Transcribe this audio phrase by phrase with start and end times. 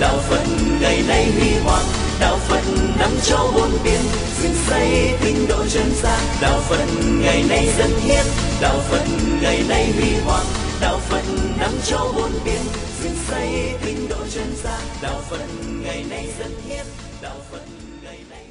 [0.00, 0.44] đạo phật
[0.80, 1.84] ngày nay huy hoàng.
[2.20, 2.62] Đạo phật
[2.98, 4.00] nắm châu bốn biển
[4.42, 6.20] dựng xây tinh độ chân gian.
[6.40, 8.24] Đạo phật ngày nay dân hiến.
[8.60, 9.04] Đạo phật
[9.42, 10.46] ngày nay huy hoàng.
[10.80, 11.22] Đạo phật
[11.58, 12.60] nắm châu bốn biển
[13.02, 14.80] dựng xây tinh độ chân gian.
[15.02, 15.46] Đạo phật
[15.84, 16.86] ngày nay dân hiến.
[17.22, 17.62] Đạo phật
[18.04, 18.44] ngày nay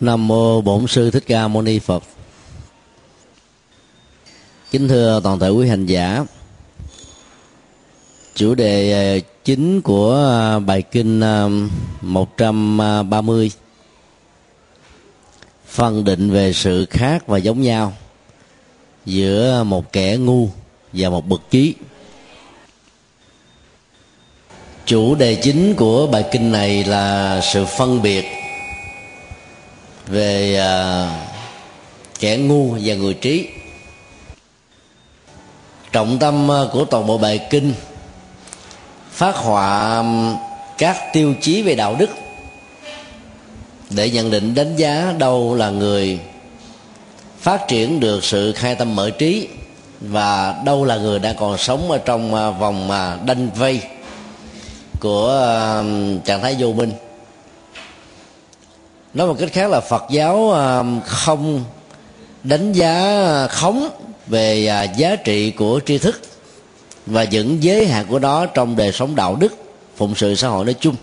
[0.00, 2.02] Nam mô Bổn sư Thích Ca Mâu Ni Phật.
[4.70, 6.24] Kính thưa toàn thể quý hành giả.
[8.34, 11.48] Chủ đề chính của à, bài kinh à,
[12.00, 13.58] 130 à,
[15.66, 17.92] phân định về sự khác và giống nhau
[19.06, 20.48] giữa một kẻ ngu
[20.92, 21.74] và một bậc trí.
[24.86, 28.24] Chủ đề chính của bài kinh này là sự phân biệt
[30.06, 30.60] về
[32.18, 33.48] kẻ ngu và người trí
[35.92, 37.72] trọng tâm của toàn bộ bài kinh
[39.20, 40.04] phát họa
[40.78, 42.10] các tiêu chí về đạo đức
[43.90, 46.18] để nhận định đánh giá đâu là người
[47.38, 49.48] phát triển được sự khai tâm mở trí
[50.00, 53.80] và đâu là người đang còn sống ở trong à, vòng mà đanh vây
[55.00, 55.28] của
[56.24, 56.92] trạng thái vô minh.
[59.14, 60.54] Nói một cách khác là phật giáo
[61.04, 61.64] không
[62.42, 63.88] đánh giá à, khống
[64.26, 66.29] về à, giá trị của tri thức
[67.10, 69.54] và những giới hạn của nó trong đời sống đạo đức,
[69.96, 70.94] phụng sự xã hội nói chung.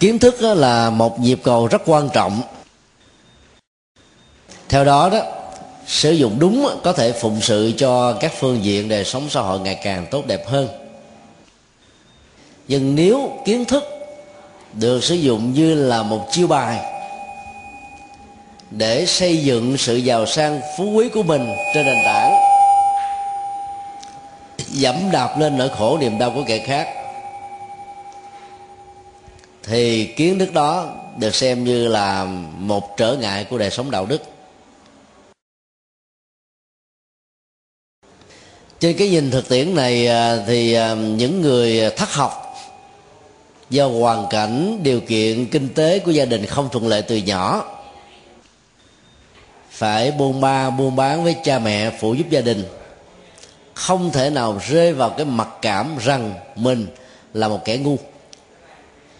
[0.00, 2.42] Kiến thức là một nhịp cầu rất quan trọng.
[4.68, 5.22] Theo đó đó,
[5.86, 9.60] sử dụng đúng có thể phụng sự cho các phương diện đời sống xã hội
[9.60, 10.68] ngày càng tốt đẹp hơn.
[12.68, 13.84] Nhưng nếu kiến thức
[14.72, 16.94] được sử dụng như là một chiêu bài
[18.70, 22.37] để xây dựng sự giàu sang phú quý của mình trên nền tảng
[24.78, 26.88] dẫm đạp lên nỗi khổ niềm đau của kẻ khác,
[29.62, 32.24] thì kiến thức đó được xem như là
[32.58, 34.22] một trở ngại của đời sống đạo đức.
[38.80, 42.54] Trên cái nhìn thực tiễn này à, thì à, những người thất học
[43.70, 47.64] do hoàn cảnh, điều kiện kinh tế của gia đình không thuận lợi từ nhỏ
[49.70, 52.64] phải buôn ba, buôn bán với cha mẹ, phụ giúp gia đình
[53.78, 56.86] không thể nào rơi vào cái mặc cảm rằng mình
[57.34, 57.96] là một kẻ ngu.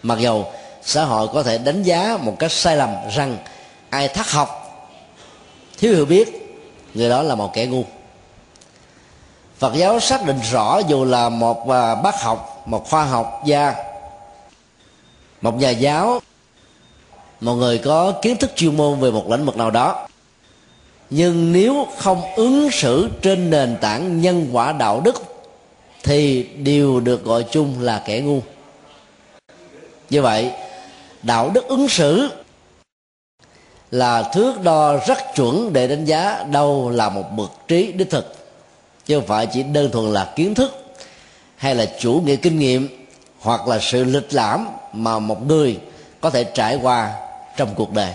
[0.03, 3.37] Mặc dầu xã hội có thể đánh giá một cách sai lầm rằng
[3.89, 4.49] ai thất học,
[5.77, 6.55] thiếu hiểu biết,
[6.93, 7.83] người đó là một kẻ ngu.
[9.57, 13.75] Phật giáo xác định rõ dù là một à, bác học, một khoa học gia,
[15.41, 16.21] một nhà giáo,
[17.41, 20.07] một người có kiến thức chuyên môn về một lĩnh vực nào đó
[21.09, 25.23] nhưng nếu không ứng xử trên nền tảng nhân quả đạo đức,
[26.03, 28.39] thì đều được gọi chung là kẻ ngu.
[30.09, 30.51] Như vậy,
[31.23, 32.29] đạo đức ứng xử
[33.91, 38.35] là thước đo rất chuẩn để đánh giá đâu là một bậc trí đích thực,
[39.05, 40.95] chứ không phải chỉ đơn thuần là kiến thức
[41.55, 43.07] hay là chủ nghĩa kinh nghiệm
[43.39, 45.79] hoặc là sự lịch lãm mà một người
[46.21, 47.13] có thể trải qua
[47.57, 48.13] trong cuộc đời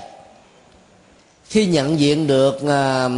[1.54, 3.08] khi nhận diện được à,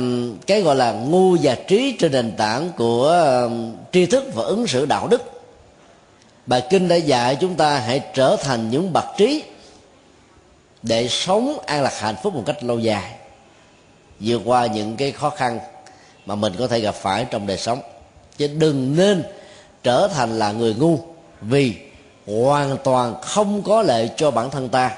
[0.47, 3.48] cái gọi là ngu và trí trên nền tảng của à,
[3.92, 5.22] tri thức và ứng xử đạo đức,
[6.47, 9.42] bài kinh đã dạy chúng ta hãy trở thành những bậc trí
[10.82, 13.12] để sống an lạc hạnh phúc một cách lâu dài,
[14.20, 15.59] vượt qua những cái khó khăn
[16.27, 17.80] mà mình có thể gặp phải trong đời sống.
[18.36, 19.24] Chứ đừng nên
[19.82, 20.98] trở thành là người ngu
[21.41, 21.74] vì
[22.27, 24.91] hoàn toàn không có lợi cho bản thân ta,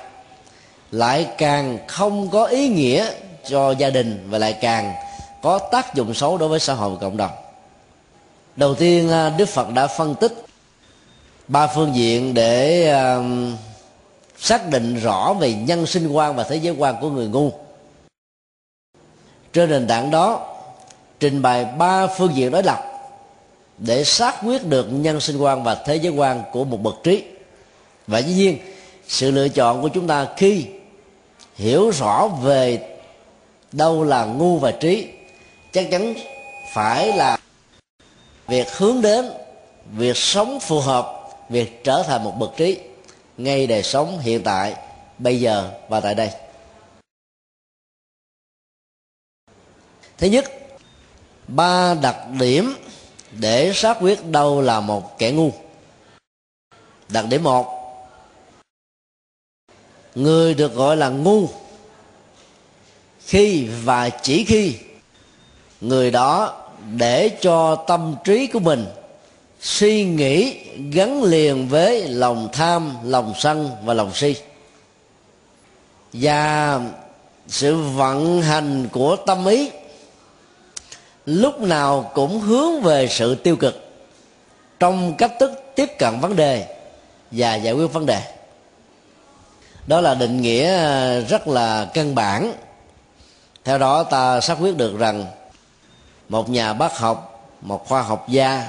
[0.91, 3.11] lại càng không có ý nghĩa
[3.49, 4.95] cho gia đình và lại càng
[5.43, 7.31] có tác dụng xấu đối với xã hội và cộng đồng.
[8.56, 10.33] Đầu tiên đức phật đã phân tích
[11.49, 12.85] ba phương diện để
[13.19, 13.25] uh,
[14.39, 17.53] xác định rõ về nhân sinh quan và thế giới quan của người ngu.
[19.53, 20.56] Trên nền tảng đó
[21.21, 22.85] trình bày ba phương diện đối lập
[23.79, 27.25] để xác quyết được nhân sinh quan và thế giới quan của một bậc trí.
[28.06, 28.59] Và dĩ nhiên
[29.09, 30.67] sự lựa chọn của chúng ta khi
[31.55, 32.98] hiểu rõ về
[33.73, 35.09] đâu là ngu và trí,
[35.73, 36.15] chắc chắn
[36.75, 37.38] phải là
[38.47, 39.31] việc hướng đến,
[39.93, 42.79] việc sống phù hợp, việc trở thành một bậc trí
[43.37, 44.75] ngay đời sống hiện tại,
[45.19, 46.31] bây giờ và tại đây.
[50.19, 50.44] Thứ nhất,
[51.49, 52.75] ba đặc điểm
[53.32, 55.50] để xác quyết đâu là một kẻ ngu.
[57.09, 57.75] Đặc điểm một,
[60.15, 61.49] người được gọi là ngu
[63.29, 64.75] khi và chỉ khi
[65.81, 66.55] người đó
[66.97, 68.87] để cho tâm trí của mình
[69.61, 70.57] suy nghĩ
[70.93, 74.35] gắn liền với lòng tham, lòng sân và lòng si.
[76.13, 76.81] Và
[77.49, 79.71] sự vận hành của tâm ý
[81.27, 83.91] lúc nào cũng hướng về sự tiêu cực
[84.81, 86.77] trong cách thức tiếp cận vấn đề
[87.31, 88.23] và giải quyết vấn đề.
[89.87, 90.71] Đó là định nghĩa
[91.21, 92.53] rất là căn bản
[93.69, 95.26] theo đó ta xác quyết được rằng
[96.29, 98.69] một nhà bác học, một khoa học gia,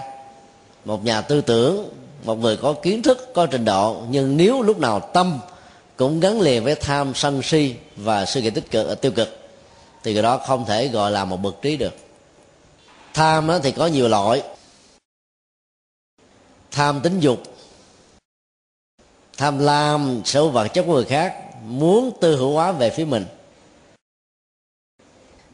[0.86, 1.90] một nhà tư tưởng,
[2.24, 5.40] một người có kiến thức, có trình độ, nhưng nếu lúc nào tâm
[5.98, 9.40] cũng gắn liền với tham sân si và suy nghĩ tích cực, tiêu cực,
[10.04, 11.94] thì cái đó không thể gọi là một bậc trí được.
[13.13, 14.44] Tham thì có nhiều loại.
[16.72, 17.44] Tham tính dục,
[19.38, 23.25] tham lam sở vật chất của người khác, muốn tư hữu hóa về phía mình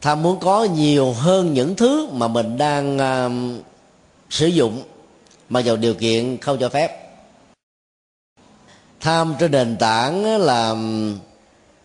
[0.06, 3.64] tham muốn có nhiều hơn những thứ mà mình đang uh,
[4.30, 4.82] sử dụng
[5.48, 7.10] mà vào điều kiện không cho phép.
[9.00, 10.74] Tham trên nền tảng là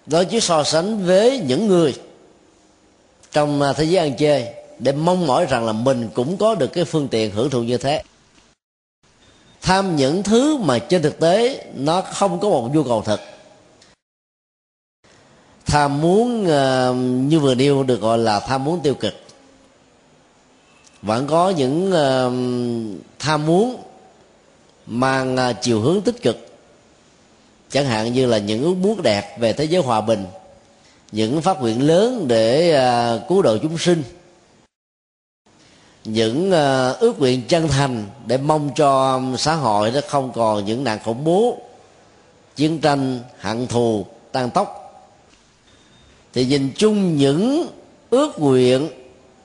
[0.05, 1.95] đó chiếu so sánh với những người
[3.31, 4.47] trong à, thế giới ăn chơi
[4.79, 7.77] để mong mỏi rằng là mình cũng có được cái phương tiện hưởng thụ như
[7.77, 8.03] thế.
[9.61, 13.19] Tham những thứ mà trên thực tế nó không có một nhu cầu thực
[15.71, 16.95] tham muốn uh,
[17.29, 19.13] như vừa nêu được gọi là tham muốn tiêu cực.
[21.01, 22.33] Vẫn có những ờ, uh,
[23.19, 23.83] tham muốn
[24.85, 26.37] mang uh, chiều hướng tích cực.
[27.69, 30.25] Chẳng hạn như là những ước muốn đẹp về thế giới hòa bình
[31.11, 32.75] những phát nguyện lớn để
[33.15, 34.03] uh, cứu độ chúng sinh
[36.03, 40.83] những uh, ước nguyện chân thành để mong cho xã hội nó không còn những
[40.83, 41.57] nạn khủng bố
[42.55, 44.80] chiến tranh hận thù tan tóc
[46.33, 47.67] thì nhìn chung những
[48.09, 48.89] ước nguyện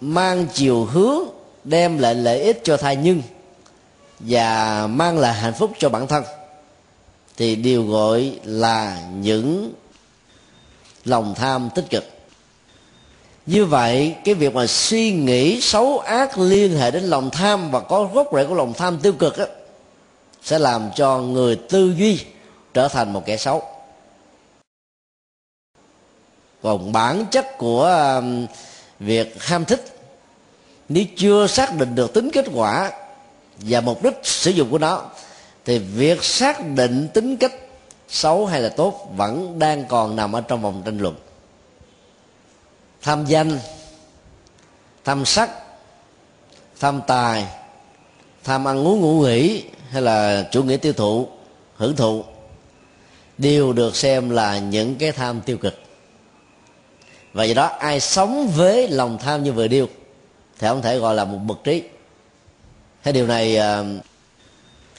[0.00, 1.20] mang chiều hướng
[1.64, 3.22] đem lại lợi ích cho thai nhân
[4.18, 6.24] và mang lại hạnh phúc cho bản thân
[7.36, 9.72] thì điều gọi là những
[11.04, 12.04] lòng tham tích cực.
[13.46, 17.80] Như vậy cái việc mà suy nghĩ xấu ác liên hệ đến lòng tham và
[17.80, 19.46] có gốc rễ của lòng tham tiêu cực á,
[20.42, 22.20] sẽ làm cho người tư duy
[22.74, 23.62] trở thành một kẻ xấu
[26.66, 28.46] còn bản chất của um,
[29.00, 29.84] việc ham thích.
[30.88, 32.92] Nếu chưa xác định được tính kết quả
[33.58, 35.02] và mục đích sử dụng của nó,
[35.64, 37.52] thì việc xác định tính cách
[38.08, 41.14] xấu hay là tốt vẫn đang còn nằm ở trong vòng tranh luận.
[43.02, 43.58] Tham danh,
[45.04, 45.50] tham sắc,
[46.80, 47.46] tham tài,
[48.44, 51.28] tham ăn uống ngủ nghỉ hay là chủ nghĩa tiêu thụ,
[51.76, 52.24] hưởng thụ
[53.38, 55.85] đều được xem là những cái tham tiêu cực
[57.36, 59.86] và do đó, ai sống với lòng tham như vừa điêu
[60.58, 61.82] thì không thể gọi là một bậc trí.
[63.02, 63.84] Cái điều này ờ,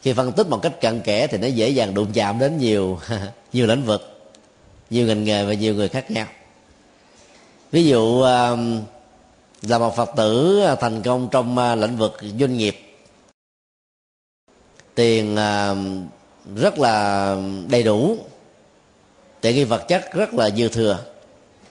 [0.01, 2.99] khi phân tích một cách cặn kẽ thì nó dễ dàng đụng chạm đến nhiều
[3.53, 4.29] nhiều lĩnh vực,
[4.89, 6.25] nhiều ngành nghề và nhiều người khác nhau.
[7.71, 8.57] Ví dụ ờ,
[9.61, 12.79] là một phật tử thành công trong ờ, lĩnh vực doanh nghiệp.
[14.95, 15.35] Tiền
[16.55, 17.35] rất là
[17.69, 18.17] đầy đủ.
[19.41, 21.03] Tiện nghi vật chất rất là dư thừa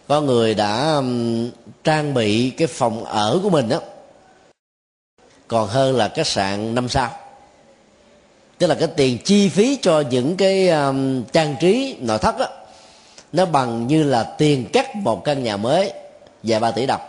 [0.09, 1.03] có người đã
[1.85, 3.81] trang bị cái phòng ở của mình đó
[5.49, 7.11] còn hơn là khách sạn năm sao.
[8.59, 12.47] Tức là cái tiền chi phí cho những cái um, trang trí nội thất đó
[13.33, 15.93] nó bằng như là tiền cắt một căn nhà mới
[16.43, 17.01] vài ba tỷ đồng.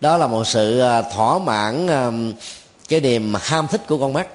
[0.00, 2.32] Đó là một sự à, thỏa mãn um,
[2.88, 4.28] cái niềm ham thích của con mắt.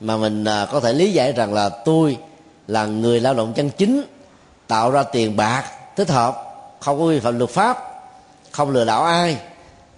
[0.00, 2.18] Mà mình uh, có thể lý giải rằng là tôi
[2.66, 4.02] là người lao động chân chính
[4.66, 6.44] tạo ra tiền bạc thích hợp.
[6.80, 7.78] Không có vi phạm luật pháp.
[8.50, 9.36] Không lừa đảo ai.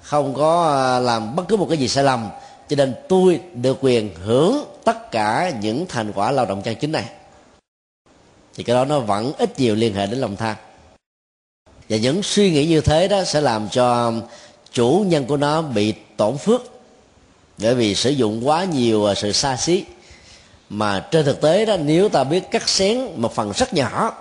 [0.03, 2.29] Không có à, làm bất cứ một cái gì sai lầm.
[2.69, 6.93] Cho nên tôi được quyền hưởng tất cả những thành quả lao động chân chính
[6.93, 7.05] này.
[8.55, 10.57] Thì cái đó nó vẫn ít nhiều liên hệ đến lòng tham
[11.89, 14.13] và những suy nghĩ như thế đó sẽ làm cho
[14.73, 16.61] chủ nhân của nó bị tổn phước.
[17.59, 19.85] Bởi vì sử dụng quá nhiều à, sự xa xí.
[20.69, 24.13] Mà trên thực tế đó, nếu ta biết cắt xén một phần rất nhỏ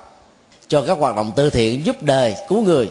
[0.69, 2.89] cho các hoạt động từ thiện giúp đời, cứu người,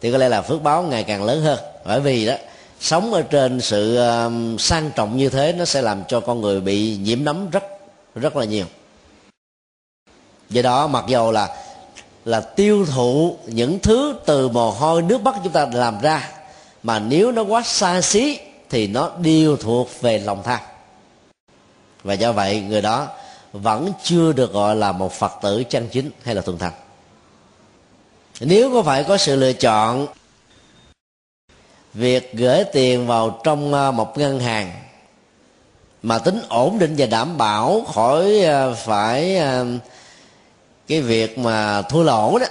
[0.00, 1.58] thì có lẽ là phước báo ngày càng lớn hơn.
[1.84, 2.34] Bởi vì đó,
[2.80, 6.60] sống ở trên sự um, sang trọng như thế, nó sẽ làm cho con người
[6.60, 7.64] bị nhiễm nấm rất
[8.14, 8.66] rất là nhiều.
[10.50, 11.56] Do đó, mặc dầu là
[12.24, 16.30] là tiêu thụ những thứ từ mồ hôi nước mắt chúng ta làm ra,
[16.82, 18.38] mà nếu nó quá xa xí,
[18.70, 20.60] thì nó đều thuộc về lòng tham.
[22.04, 23.06] Và do vậy, người đó
[23.52, 26.72] vẫn chưa được gọi là một phật tử chân chính hay là thuần thành
[28.40, 30.06] nếu có phải có sự lựa chọn,
[31.94, 34.72] việc gửi tiền vào trong ờ, một ngân hàng
[36.02, 39.66] mà tính ổn định và đảm bảo khỏi ờ, phải ờ,
[40.86, 42.46] cái việc mà thua lỗ đó,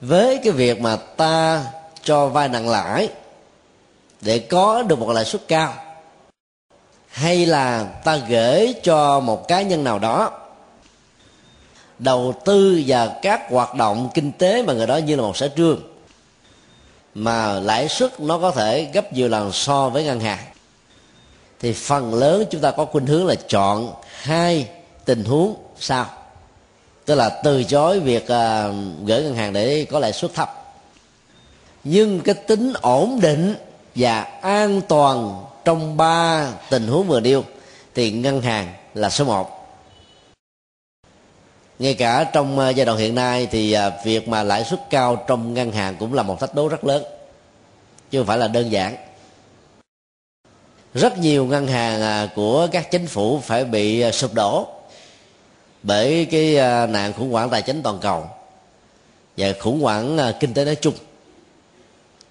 [0.00, 1.64] với cái việc mà ta
[2.02, 3.08] cho vay nặng lãi
[4.20, 5.74] để có được một lãi suất cao,
[7.08, 10.43] hay là ta gửi cho một cá nhân nào đó
[11.98, 15.48] đầu tư và các hoạt động kinh tế mà người đó như là một sở
[15.56, 15.80] trương
[17.14, 20.44] mà lãi suất nó có thể gấp nhiều lần so với ngân hàng.
[21.60, 24.68] Thì phần lớn chúng ta có khuynh hướng là chọn hai
[25.04, 26.06] tình huống sau.
[27.04, 28.74] Tức là từ chối việc uh,
[29.06, 30.74] gửi ngân hàng để có lãi suất thấp.
[31.84, 33.54] Nhưng cái tính ổn định
[33.94, 37.44] và an toàn trong ba tình huống vừa nêu
[37.94, 39.63] thì ngân hàng là số một
[41.78, 45.24] ngay cả trong ờ, giai đoạn hiện nay thì ờ, việc mà lãi suất cao
[45.26, 47.02] trong ngân hàng cũng là một thách đố rất lớn,
[48.10, 48.96] chứ không phải là đơn giản.
[50.94, 54.68] Rất nhiều ngân hàng ờ, của các chính phủ phải bị sụp đổ
[55.82, 56.54] bởi cái
[56.86, 58.26] nạn khủng hoảng tài chính toàn cầu
[59.36, 60.94] và khủng hoảng kinh tế nói chung.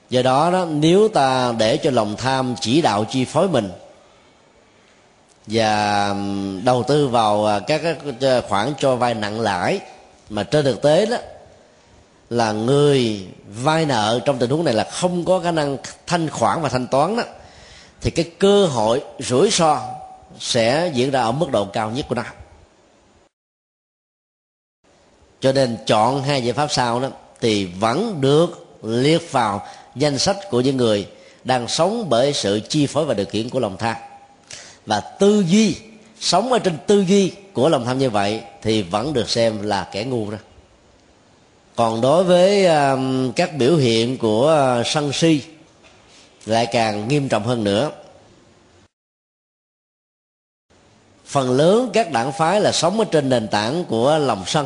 [0.09, 3.71] Do đó đó, nếu ta để cho lòng tham chỉ đạo chi phối mình
[5.47, 6.15] và
[6.63, 7.81] đầu tư vào à, các
[8.21, 9.79] ờ, khoản cho vay nặng lãi.
[10.29, 11.17] Mà trên thực tế đó,
[12.29, 16.61] là người vay nợ trong tình huống này là không có khả năng thanh khoản
[16.61, 17.23] và thanh toán đó,
[18.01, 19.81] thì cái cơ hội rủi ro
[20.39, 22.23] sẽ diễn ra ở mức độ cao nhất của nó.
[25.41, 27.09] Cho nên chọn hai giải pháp sau đó
[27.41, 31.07] thì vẫn được liệt vào danh sách của những người
[31.43, 33.95] đang sống bởi sự chi phối và điều khiển của lòng tham
[34.85, 35.75] và tư duy
[36.19, 39.89] sống ở trên tư duy của lòng tham như vậy thì vẫn được xem là
[39.91, 40.37] kẻ ngu đó.
[41.75, 45.41] Còn đối với uh, các biểu hiện của uh, sân si
[46.45, 47.91] lại càng nghiêm trọng hơn nữa.
[51.25, 54.65] Phần lớn các đảng phái là sống ở trên nền tảng của lòng sân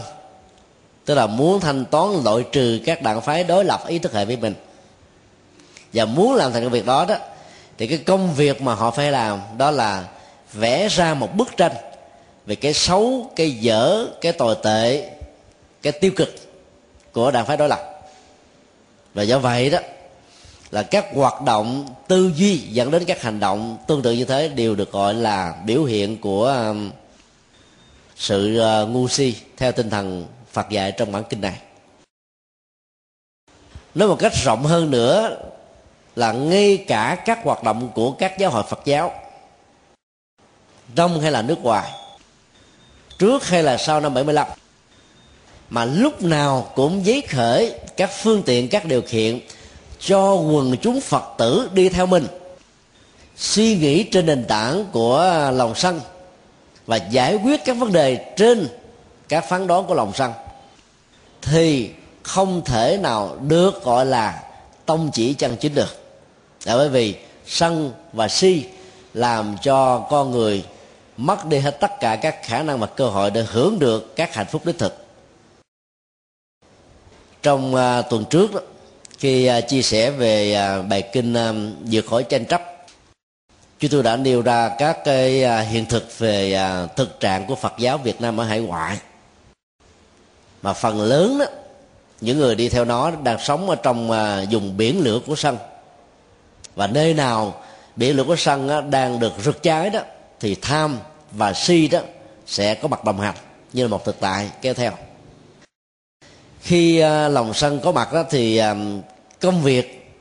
[1.05, 4.25] tức là muốn thanh toán loại trừ các đảng phái đối lập ý thức hệ
[4.25, 4.53] với mình.
[5.93, 7.15] Và muốn làm thành cái việc đó đó
[7.77, 10.07] thì cái công việc mà họ phải làm đó là
[10.53, 11.71] vẽ ra một bức tranh
[12.45, 15.11] về cái xấu, cái dở, cái tồi tệ,
[15.81, 16.35] cái tiêu cực
[17.11, 18.01] của đảng phái đối lập.
[19.13, 19.79] Và do vậy đó
[20.71, 24.47] là các hoạt động tư duy dẫn đến các hành động tương tự như thế
[24.47, 26.91] đều được gọi là biểu hiện của um,
[28.15, 31.57] sự ờ, ngu si theo tinh thần Phật dạy trong bản kinh này.
[33.95, 35.37] Nói một cách rộng hơn nữa
[36.17, 39.13] là ngay cả các hoạt động của các giáo hội Phật giáo
[40.95, 41.91] trong hay là nước ngoài,
[43.19, 44.47] trước hay là sau năm 75
[45.69, 49.39] mà lúc nào cũng giấy khởi các phương tiện, các điều kiện
[49.99, 52.27] cho quần chúng Phật tử đi theo mình,
[53.35, 56.01] suy nghĩ trên nền tảng của lòng sân
[56.85, 58.67] và giải quyết các vấn đề trên
[59.29, 60.33] các phán đoán của lòng sân,
[61.41, 61.91] thì
[62.23, 64.43] không thể nào được gọi là
[64.85, 66.06] tông chỉ chân chính được
[66.67, 68.65] là bởi vì sân và si
[69.13, 70.63] làm cho con người
[71.17, 74.33] mất đi hết tất cả các khả năng và cơ hội để hưởng được các
[74.33, 75.05] hạnh phúc đích thực.
[77.43, 78.59] Trong uh, tuần trước đó,
[79.17, 81.55] khi uh, chia sẻ về uh, bài kinh uh,
[81.91, 82.61] vượt khỏi tranh chấp
[83.79, 87.55] chúng tôi đã nêu ra các cái uh, hiện thực về uh, thực trạng của
[87.55, 88.97] Phật giáo Việt Nam ở hải ngoại.
[90.61, 91.45] Mà phần lớn đó
[92.21, 95.57] những người đi theo nó đang sống ở trong uh, vùng biển lửa của sân
[96.77, 97.53] và nơi nào
[97.95, 99.99] biển lửa của sân đang được rực cháy đó,
[100.39, 100.97] thì tham
[101.31, 101.99] và si đó
[102.47, 103.35] sẽ có mặt đồng hành
[103.73, 104.91] như là một thực tại kéo theo.
[106.61, 108.75] Khi à, lòng sân có mặt đó thì à,
[109.41, 110.15] công việc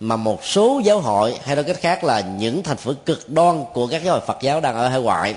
[0.00, 3.64] mà một số giáo hội hay nói cách khác là những thành phần cực đoan
[3.72, 5.34] của các giáo hội Phật giáo đang ở hải ngoại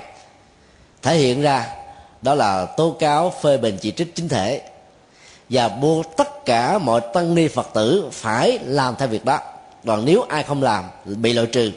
[1.02, 1.66] thể hiện ra,
[2.22, 4.62] đó là tố cáo phê bình chỉ trích chính thể
[5.50, 9.38] và buộc tất cả mọi tăng ni Phật tử phải làm theo việc đó
[9.86, 11.72] còn nếu ai không làm, bị loại trừ,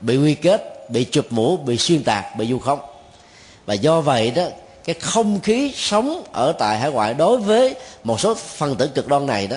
[0.00, 2.80] bị quy kết, bị chụp mũ, bị xuyên tạc, bị du khống.
[3.66, 4.44] Và do vậy đó,
[4.84, 9.08] cái không khí sống ở tại hải ngoại đối với một số phần tử cực
[9.08, 9.56] đoan này đó,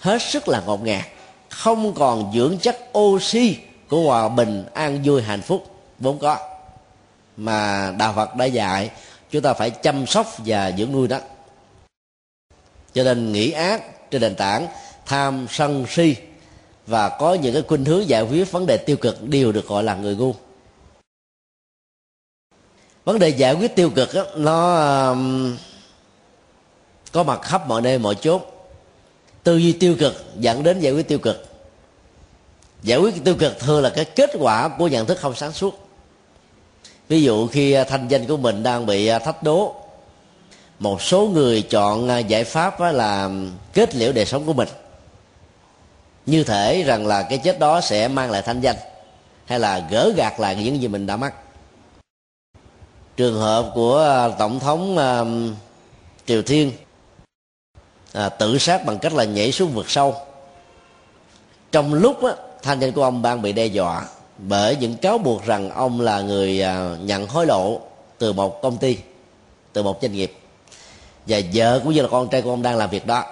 [0.00, 1.04] hết sức là ngột ngạt,
[1.48, 3.56] không còn dưỡng chất oxy
[3.88, 5.66] của hòa bình, an vui, hạnh phúc,
[5.98, 6.38] vốn có.
[7.36, 8.90] Mà đạo phật đã dạy,
[9.30, 11.18] chúng ta phải chăm sóc và dưỡng nuôi đó
[12.98, 14.66] cho nên nghĩ ác trên nền tảng
[15.06, 16.16] tham sân si
[16.88, 19.82] và có những cái khuynh hướng giải quyết vấn đề tiêu cực đều được gọi
[19.82, 20.34] là người ngu.
[23.04, 25.56] Vấn đề giải quyết tiêu cực đó, nó um,
[27.12, 28.58] có mặt khắp mọi nơi mọi chốt
[29.42, 31.46] tư duy tiêu cực dẫn đến giải quyết tiêu cực.
[32.82, 35.88] Giải quyết tiêu cực thường là cái kết quả của nhận thức không sáng suốt.
[37.08, 39.74] Ví dụ khi à, thanh danh của mình đang bị à, thách đố
[40.78, 44.68] một số người chọn à, giải pháp là um, kết liễu đời sống của mình
[46.28, 48.76] như thể rằng là cái chết đó sẽ mang lại thanh danh
[49.46, 51.34] hay là gỡ gạt lại những gì mình đã mắc.
[53.16, 55.56] Trường hợp của à, tổng thống uh,
[56.26, 56.72] triều tiên
[58.12, 60.14] à, tự sát bằng cách là nhảy xuống vực sâu.
[61.72, 62.32] Trong lúc á,
[62.62, 64.04] thanh danh của ông đang bị đe dọa
[64.38, 67.80] bởi những cáo buộc rằng ông là người à, nhận hối lộ
[68.18, 68.98] từ một công ty
[69.72, 70.38] từ một doanh nghiệp.
[71.26, 73.24] Và vợ cũng như là con trai của ông đang làm việc đó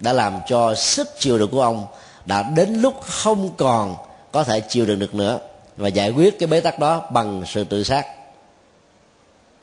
[0.00, 1.86] đã làm cho sức chịu đựng của ông
[2.28, 3.96] đã đến lúc không còn
[4.32, 5.38] có thể chịu đựng được nữa
[5.76, 8.06] và giải quyết cái bế tắc đó bằng sự tự sát.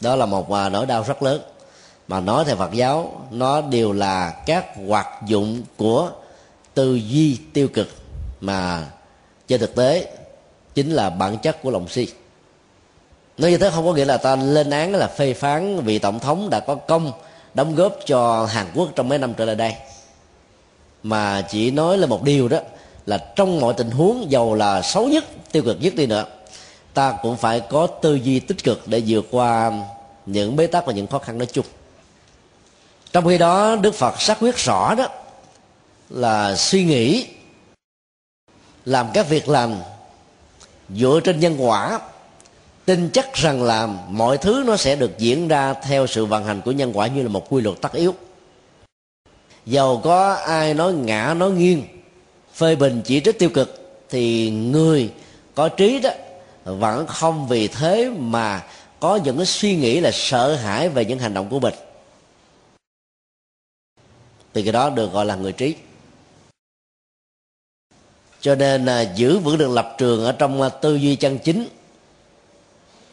[0.02, 1.42] Đó là một à, nỗi đau rất lớn.
[2.08, 6.10] Mà nói theo Phật giáo, nó đều là các hoạt dụng của
[6.74, 7.88] tư duy tiêu cực
[8.42, 8.86] mà
[9.48, 10.18] trên thực tế
[10.76, 12.08] chính là bản chất của lòng si.
[13.38, 16.20] Nói như thế không có nghĩa là ta lên án, là phê phán vị tổng
[16.20, 17.12] thống đã có công
[17.54, 19.76] đóng góp cho hàn quốc trong mấy năm trở lại đây
[21.06, 22.60] mà chỉ nói là một điều đó,
[23.06, 26.26] là trong mọi tình huống, giàu là xấu nhất, tiêu cực nhất đi nữa,
[26.94, 29.72] ta cũng phải có tư duy tích cực để vượt qua
[30.26, 31.66] những bế tắc và những khó khăn nói chung.
[33.12, 35.08] Trong khi đó, đức phật xác quyết rõ đó,
[36.10, 37.28] là suy nghĩ,
[38.86, 39.76] làm các việc làm
[40.90, 42.00] dựa trên nhân quả,
[42.86, 46.62] tin chắc rằng là mọi thứ nó sẽ được diễn ra theo sự vận hành
[46.62, 48.16] của nhân quả như là một quy luật tất yếu
[49.66, 51.84] dầu có ai nói ngã nói nghiêng.
[52.54, 55.12] Phê bình chỉ trích tiêu cực thì người
[55.56, 56.10] có trí đó
[56.64, 58.64] vẫn không vì thế mà
[59.00, 61.74] có những cái suy nghĩ là sợ hãi về những hành động của mình.
[64.54, 65.76] Thì cái đó được gọi là người trí.
[68.42, 71.68] Cho nên à, giữ vững được lập trường ở trong à, tư duy chân chính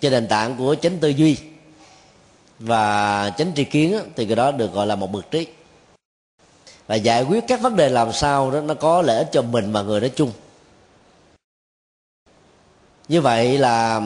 [0.00, 1.36] trên nền tảng của chánh tư duy
[2.58, 5.46] và chánh tri kiến thì cái đó được gọi là một bậc trí
[6.86, 9.72] và giải quyết các vấn đề làm sao đó nó có lợi ích cho mình
[9.72, 10.32] và người nói chung.
[13.08, 14.00] Như vậy là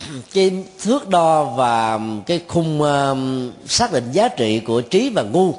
[0.34, 3.18] cái thước đo và cái khung uh,
[3.66, 5.54] xác định giá trị của trí và ngu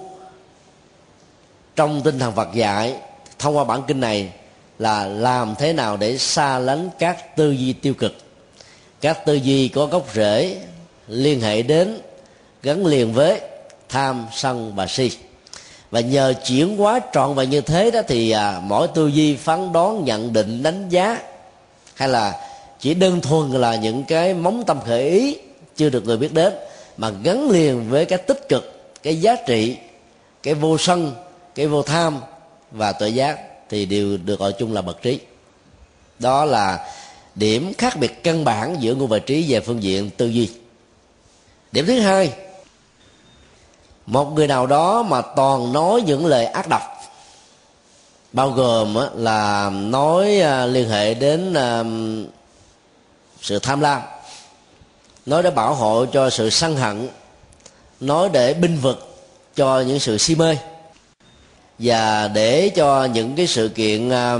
[1.76, 2.96] trong tinh thần Phật dạy
[3.40, 4.34] thông qua bản kinh này
[4.80, 8.16] là làm thế nào để xa lánh các tư duy tiêu cực.
[9.02, 10.58] Các tư duy có gốc rễ
[11.08, 12.00] liên hệ đến
[12.64, 13.42] gắn liền với
[13.90, 15.12] tham sân và si
[15.92, 19.74] và nhờ chuyển hóa trọn vẹn như thế đó thì à, mỗi tư duy phán
[19.74, 21.22] đoán nhận định đánh giá
[21.94, 22.48] hay là
[22.80, 25.38] chỉ đơn thuần là những cái móng tâm khởi ý
[25.76, 26.54] chưa được người biết đến
[26.98, 29.76] mà gắn liền với cái tích cực cái giá trị
[30.44, 31.14] cái vô sân
[31.56, 32.20] cái vô tham
[32.72, 35.20] và tự giác thì đều được gọi chung là bậc trí.
[36.20, 36.94] Đó là
[37.36, 40.50] điểm khác biệt căn bản giữa ngu vị trí về phương diện tư duy.
[41.72, 42.34] Điểm thứ hai
[44.10, 46.82] một người nào đó mà toàn nói những lời ác độc.
[48.34, 51.84] Bao gồm là nói à, liên hệ đến à,
[53.42, 54.02] sự tham lam.
[55.26, 57.10] Nói để bảo hộ cho sự sân hận.
[58.00, 59.18] Nói để binh vực
[59.56, 60.58] cho những sự si mê.
[61.80, 64.38] Và để cho những cái sự kiện à,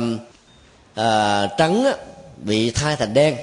[0.96, 1.94] à trắng á,
[2.38, 3.38] bị thay thành đen.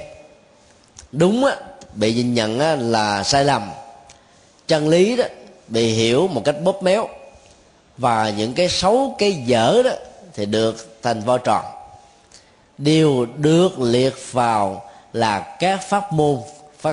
[1.13, 1.57] Đúng á,
[1.95, 3.71] bị nhìn nhận á, là sai lầm.
[4.69, 5.25] Chân lý đó
[5.69, 7.09] bị hiểu một cách bóp méo.
[7.97, 9.91] Và những cái xấu, cái dở đó
[10.35, 11.65] thì được thành vo tròn.
[12.79, 16.39] Đều được liệt vào là các pháp môn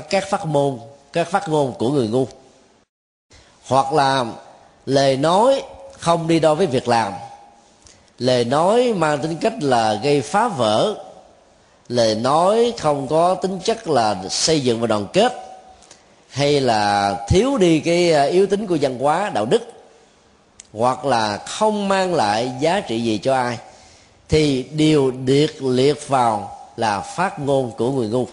[0.02, 0.80] các pháp môn,
[1.14, 2.28] các phát ngôn của người ngu.
[3.68, 4.26] Hoặc là
[4.86, 5.64] lời nói
[6.00, 7.14] không đi đôi với việc làm.
[8.20, 10.96] Lời nói mang tính cách là gây phá vỡ.
[11.90, 15.53] Lời nói không có tính chất là xây dựng và đoàn kết
[16.34, 19.62] hay là thiếu đi cái ờ, yếu tính của văn hóa đạo đức
[20.74, 23.58] hoặc là không mang lại giá trị gì cho ai
[24.30, 28.28] thì điều điệt liệt vào là phát ngôn của người ngu.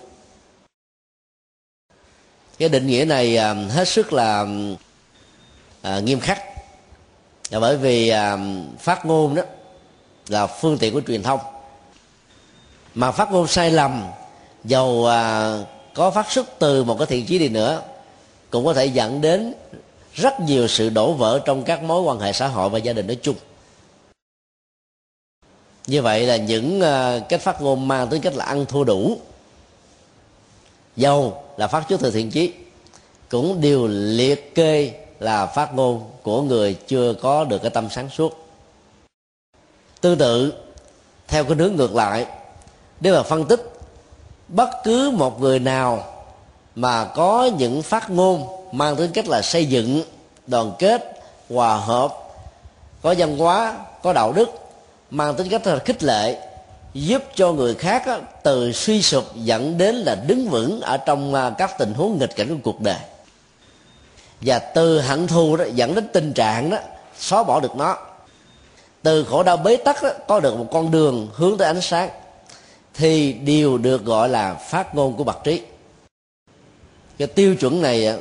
[2.58, 4.46] Cái định nghĩa này ờ, hết sức là
[5.82, 6.42] à, nghiêm khắc.
[7.50, 8.38] Là bởi vì à,
[8.78, 9.42] phát ngôn đó
[10.28, 11.40] là phương tiện của truyền thông.
[12.94, 14.06] Mà phát ngôn sai lầm
[14.64, 15.52] dầu à,
[15.94, 17.82] có phát xuất từ một cái thiện chí đi nữa,
[18.50, 19.54] cũng có thể dẫn đến
[20.14, 23.06] rất nhiều sự đổ vỡ trong các mối quan hệ xã hội và gia đình
[23.06, 23.36] nói chung.
[25.86, 29.18] Như vậy là những ờ, cách phát ngôn mang tính cách là ăn thua đủ.
[30.96, 32.52] Dầu là phát xuất từ thiện chí,
[33.28, 38.10] cũng đều liệt kê là phát ngôn của người chưa có được cái tâm sáng
[38.10, 38.46] suốt.
[40.00, 40.52] Tương tự,
[41.28, 42.26] theo cái hướng ngược lại,
[43.00, 43.69] nếu mà phân tích
[44.50, 46.04] bất cứ một người nào
[46.74, 50.02] mà có những phát ngôn mang tính cách là xây dựng
[50.46, 52.14] đoàn kết hòa hợp
[53.02, 54.50] có văn hóa có đạo đức
[55.10, 56.50] mang tính cách là khích lệ
[56.94, 58.02] giúp cho người khác
[58.42, 62.36] từ suy sụp dẫn đến là đứng vững ở trong à, các tình huống nghịch
[62.36, 62.98] cảnh của cuộc đời.
[64.40, 66.78] Và từ hận thù đó dẫn đến tình trạng đó
[67.18, 67.96] xóa bỏ được nó.
[69.02, 72.10] Từ khổ đau bế tắc đó, có được một con đường hướng tới ánh sáng
[73.00, 75.62] thì đều được gọi là phát ngôn của bậc trí.
[77.18, 78.16] Cái tiêu chuẩn này à,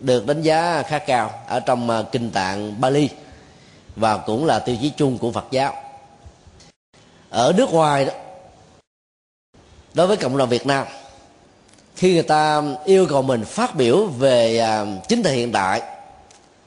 [0.00, 3.08] được đánh giá khá cao ở trong à, kinh tạng Bali
[3.96, 5.74] và cũng là tiêu chí chung của Phật giáo.
[7.30, 8.12] Ở nước ngoài đó,
[9.94, 10.86] đối với cộng đồng Việt Nam,
[11.96, 15.82] khi người ta yêu cầu mình phát biểu về à, chính thể hiện tại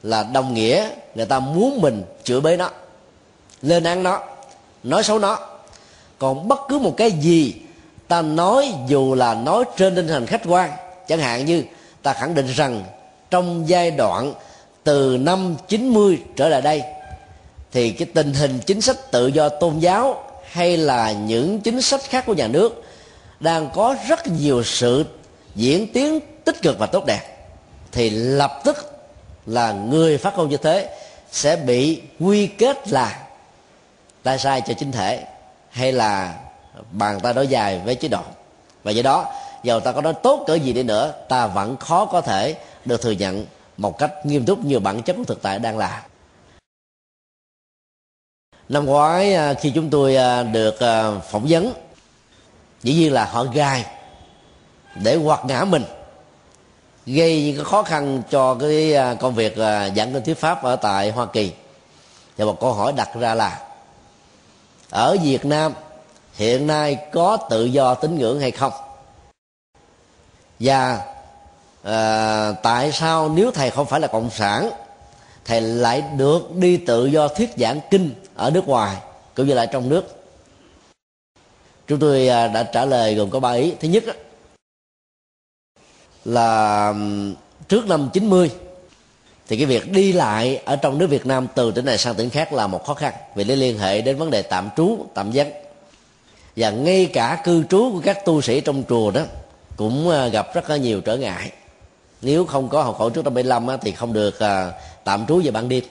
[0.04, 2.70] là đồng nghĩa, người ta muốn mình chữa bới nó,
[3.62, 4.24] lên án nó,
[4.84, 5.55] nói xấu nó
[6.20, 7.54] còn bất cứ một cái gì
[8.08, 10.72] ta nói, dù là nói trên tinh thần khách quan,
[11.08, 11.64] chẳng hạn như
[12.02, 12.84] ta khẳng định rằng
[13.30, 14.34] trong giai đoạn
[14.84, 16.84] từ năm 90 trở lại đây,
[17.72, 22.02] thì cái tình hình chính sách tự do tôn giáo hay là những chính sách
[22.02, 22.84] khác của nhà nước
[23.40, 25.06] đang có rất nhiều sự
[25.56, 27.22] diễn tiến tích cực và tốt đẹp,
[27.92, 28.78] thì lập tức
[29.46, 30.98] là người phát ngôn như thế
[31.32, 33.20] sẽ bị quy kết là
[34.24, 35.24] tay sai cho chính thể
[35.76, 36.36] hay là
[36.92, 38.22] bàn tay nói dài với chế độ.
[38.84, 39.34] Và do đó
[39.64, 43.02] dầu ta có nói tốt cỡ gì đi nữa, ta vẫn khó có thể được
[43.02, 43.46] thừa nhận
[43.78, 46.04] một cách nghiêm túc như bản chất của thực tại đang là.
[48.70, 51.74] Năm ngoái à, khi chúng tôi à, được à, phỏng vấn,
[52.84, 53.86] dĩ nhiên là họ gai
[54.96, 55.84] để hoạt ngã mình,
[57.06, 59.56] gây những cái khó khăn cho cái công việc
[59.96, 61.52] giảng kinh thuyết pháp ở tại hoa kỳ.
[62.38, 63.65] Và một câu hỏi đặt ra là
[64.96, 65.74] ở việt nam
[66.34, 68.74] hiện nay có tự do tín ngưỡng hay không?
[70.60, 71.06] Và
[71.84, 74.70] à, tại sao nếu thầy không phải là cộng sản
[75.46, 78.98] thầy lại được đi tự do thuyết giảng kinh ở nước ngoài
[79.36, 80.24] cũng như là trong nước?
[81.88, 83.74] Chúng tôi à, đã trả lời gồm có ba ý.
[83.80, 84.04] Thứ nhất
[86.26, 86.94] là
[87.68, 88.52] trước năm 90
[89.48, 92.30] thì cái việc đi lại ở trong nước Việt Nam từ tỉnh này sang tỉnh
[92.30, 93.14] khác là một khó khăn.
[93.36, 95.52] Vì nó liên hệ đến vấn đề tạm trú, tạm vắng.
[96.56, 99.22] Và ngay cả cư trú của các tu sĩ trong chùa đó
[99.78, 101.52] cũng à, gặp rất là nhiều trở ngại.
[102.22, 104.72] Nếu không có hộ khẩu trước năm 75 thì không được à,
[105.04, 105.84] tạm trú về ban đêm.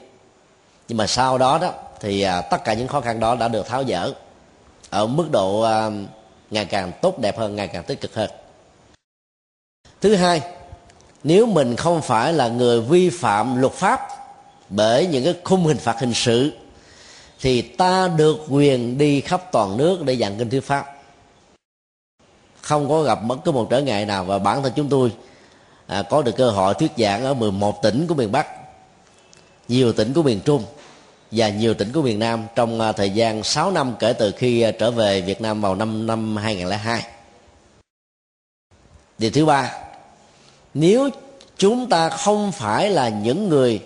[0.89, 3.67] Nhưng mà sau đó đó, thì à, tất cả những khó khăn đó đã được
[3.67, 4.13] tháo dỡ
[4.91, 5.67] ở mức độ
[6.51, 8.31] ngày càng tốt đẹp hơn, ngày càng tích cực hơn.
[10.01, 10.43] Thứ hai
[11.25, 14.01] nếu mình không phải là người vi phạm luật pháp
[14.69, 16.53] bởi những cái khung hình phạt hình sự
[17.41, 20.87] thì ta được quyền đi khắp toàn nước để giảng kinh thuyết pháp.
[22.61, 25.13] Không có gặp bất cứ một trở ngại nào và bản thân chúng tôi
[25.87, 28.47] à, có được cơ hội thuyết giảng ở 11 tỉnh của miền Bắc
[29.69, 30.65] nhiều tỉnh của miền Trung
[31.31, 34.61] và nhiều tỉnh của miền Nam trong à, thời gian 6 năm kể từ khi
[34.61, 37.03] à, trở về Việt Nam vào năm năm 2002
[39.19, 39.85] điều thứ ba
[40.75, 41.11] nếu
[41.59, 43.81] chúng ta không phải là những người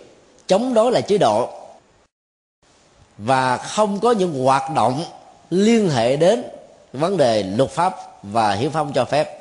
[0.46, 1.48] chống đối lại chế độ
[3.18, 5.04] và không có những hoạt động
[5.50, 6.44] liên hệ đến
[6.92, 9.40] vấn đề luật pháp và hiến pháp cho phép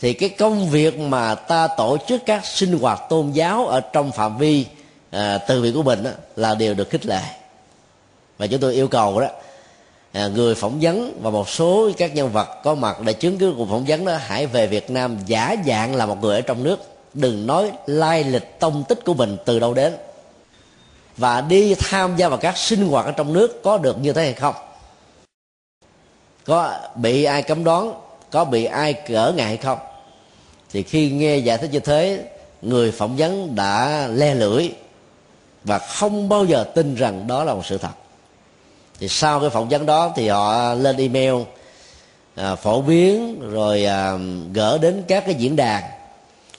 [0.00, 4.12] thì cái công việc mà ta tổ chức các sinh hoạt tôn giáo ở trong
[4.12, 4.66] phạm vi
[5.10, 7.20] à, từ việc của mình đó, là đều được khích lệ.
[8.38, 9.26] Và chúng tôi yêu cầu đó
[10.14, 13.54] À, người phỏng vấn và một số các nhân vật có mặt để chứng cứ
[13.56, 16.62] cuộc phỏng vấn đó, hãy về Việt Nam giả dạng là một người ở trong
[16.62, 16.80] nước.
[17.14, 19.96] Đừng nói lai lịch tông tích của mình từ đâu đến.
[21.16, 24.22] Và đi tham gia vào các sinh hoạt ở trong nước có được như thế
[24.22, 24.54] hay không?
[26.44, 27.94] Có bị ai cấm đoán?
[28.30, 29.78] Có bị ai cỡ ngại hay không?
[30.70, 32.24] Thì khi nghe giải thích như thế,
[32.62, 34.70] người phỏng vấn đã le lưỡi
[35.64, 37.92] và không bao giờ tin rằng đó là một sự thật
[38.98, 41.34] thì sau cái phỏng vấn đó thì họ lên email
[42.34, 44.12] à, phổ biến rồi à,
[44.52, 45.82] gỡ đến các cái diễn đàn.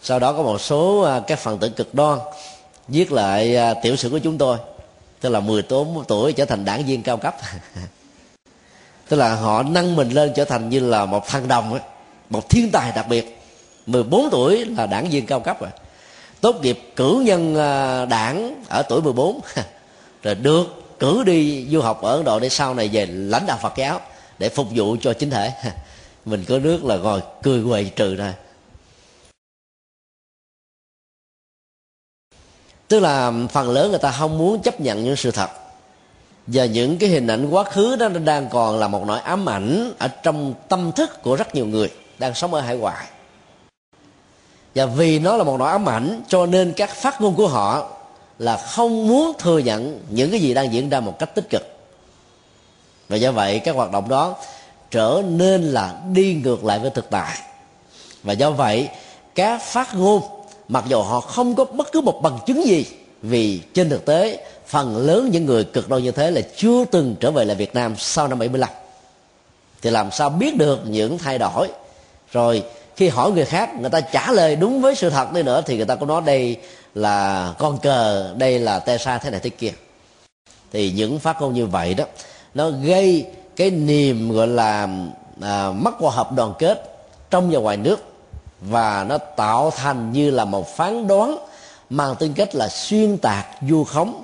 [0.02, 2.20] Sau đó có một số à, các phần tử cực đoan
[2.88, 4.58] viết lại à, tiểu sử của chúng tôi.
[5.22, 7.36] Tức là 10 tốn tuổi trở thành đảng viên cao cấp.
[9.10, 11.82] Tức là họ nâng mình lên trở thành như là một thằng đồng ấy,
[12.30, 13.42] một thiên tài đặc biệt.
[13.86, 15.70] 14 tuổi là đảng viên cao cấp rồi.
[16.42, 19.40] Tốt nghiệp cử nhân à, đảng ở tuổi 14
[20.24, 23.60] rồi được cử đi du học ở ấn độ để sau này về lãnh đạo
[23.62, 24.02] phật giáo
[24.40, 25.54] để phục vụ cho chính thể.
[26.26, 28.34] Mình có nước là ngồi cười quầy trừ thôi
[32.88, 35.50] tức là phần lớn người ta không muốn chấp nhận những sự thật.
[36.48, 39.50] Và những cái hình ảnh quá khứ đó nó đang còn là một nỗi ám
[39.50, 43.06] ảnh ở trong tâm thức của rất nhiều người đang sống ở hải ngoại.
[44.76, 47.95] Và vì nó là một nỗi ám ảnh cho nên các phát ngôn của họ
[48.40, 51.62] là không muốn thừa nhận những cái gì đang diễn ra một cách tích cực.
[53.10, 54.36] Và do vậy, các hoạt động đó
[54.92, 57.38] trở nên là đi ngược lại với thực tại.
[58.24, 58.90] Và do vậy,
[59.36, 60.22] các phát ngôn,
[60.68, 62.86] mặc dù họ không có bất cứ một bằng chứng gì
[63.22, 67.16] vì trên thực tế, phần lớn những người cực đoan như thế là chưa từng
[67.20, 68.70] trở về lại Việt Nam sau năm 75
[69.82, 71.68] thì làm sao biết được những thay đổi?
[72.32, 72.64] Rồi
[72.96, 75.78] khi hỏi người khác, người ta trả lời đúng với sự thật đi nữa thì
[75.78, 76.58] người ta cũng nói đây
[76.96, 79.72] là con cờ đây là tê sa thế này thế kia.
[80.72, 82.06] Thì những phát ngôn như vậy đó
[82.54, 84.88] nó gây cái niềm gọi là
[85.42, 86.98] à, mất hòa hợp đoàn kết
[87.30, 88.00] trong và ngoài nước
[88.62, 91.38] và nó tạo thành như là một phán đoán
[91.90, 94.24] mang tính cách là xuyên tạc du khống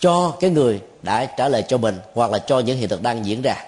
[0.00, 3.26] cho cái người đã trả lời cho mình hoặc là cho những hiện thực đang
[3.26, 3.64] diễn ra.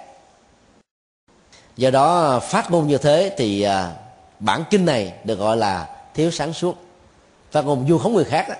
[1.77, 3.93] Do đó phát ngôn như thế thì à,
[4.39, 6.88] bản kinh này được gọi là thiếu sáng suốt
[7.51, 8.55] phát ngôn vu khống người khác đó.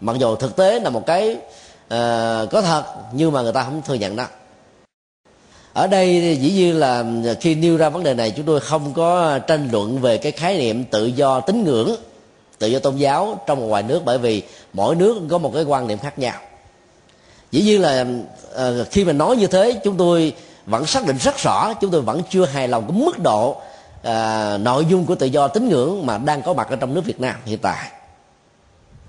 [0.00, 1.30] mặc dù thực tế là một cái
[1.84, 4.26] uh, có thật nhưng mà người ta không thừa nhận đó.
[5.72, 8.92] Ở đây dĩ nhiên là ờ, khi nêu ra vấn đề này chúng tôi không
[8.92, 11.96] có tranh luận về cái khái niệm tự do tín ngưỡng
[12.58, 15.64] tự do tôn giáo trong và ngoài nước bởi vì mỗi nước có một cái
[15.64, 16.34] quan niệm khác nhau.
[17.50, 18.06] Dĩ nhiên là
[18.54, 20.32] uh, khi mà nói như thế chúng tôi
[20.66, 24.60] vẫn xác định rất rõ chúng tôi vẫn chưa hài lòng cái mức độ uh,
[24.60, 27.20] nội dung của tự do tín ngưỡng mà đang có mặt ở trong nước Việt
[27.20, 27.90] Nam hiện tại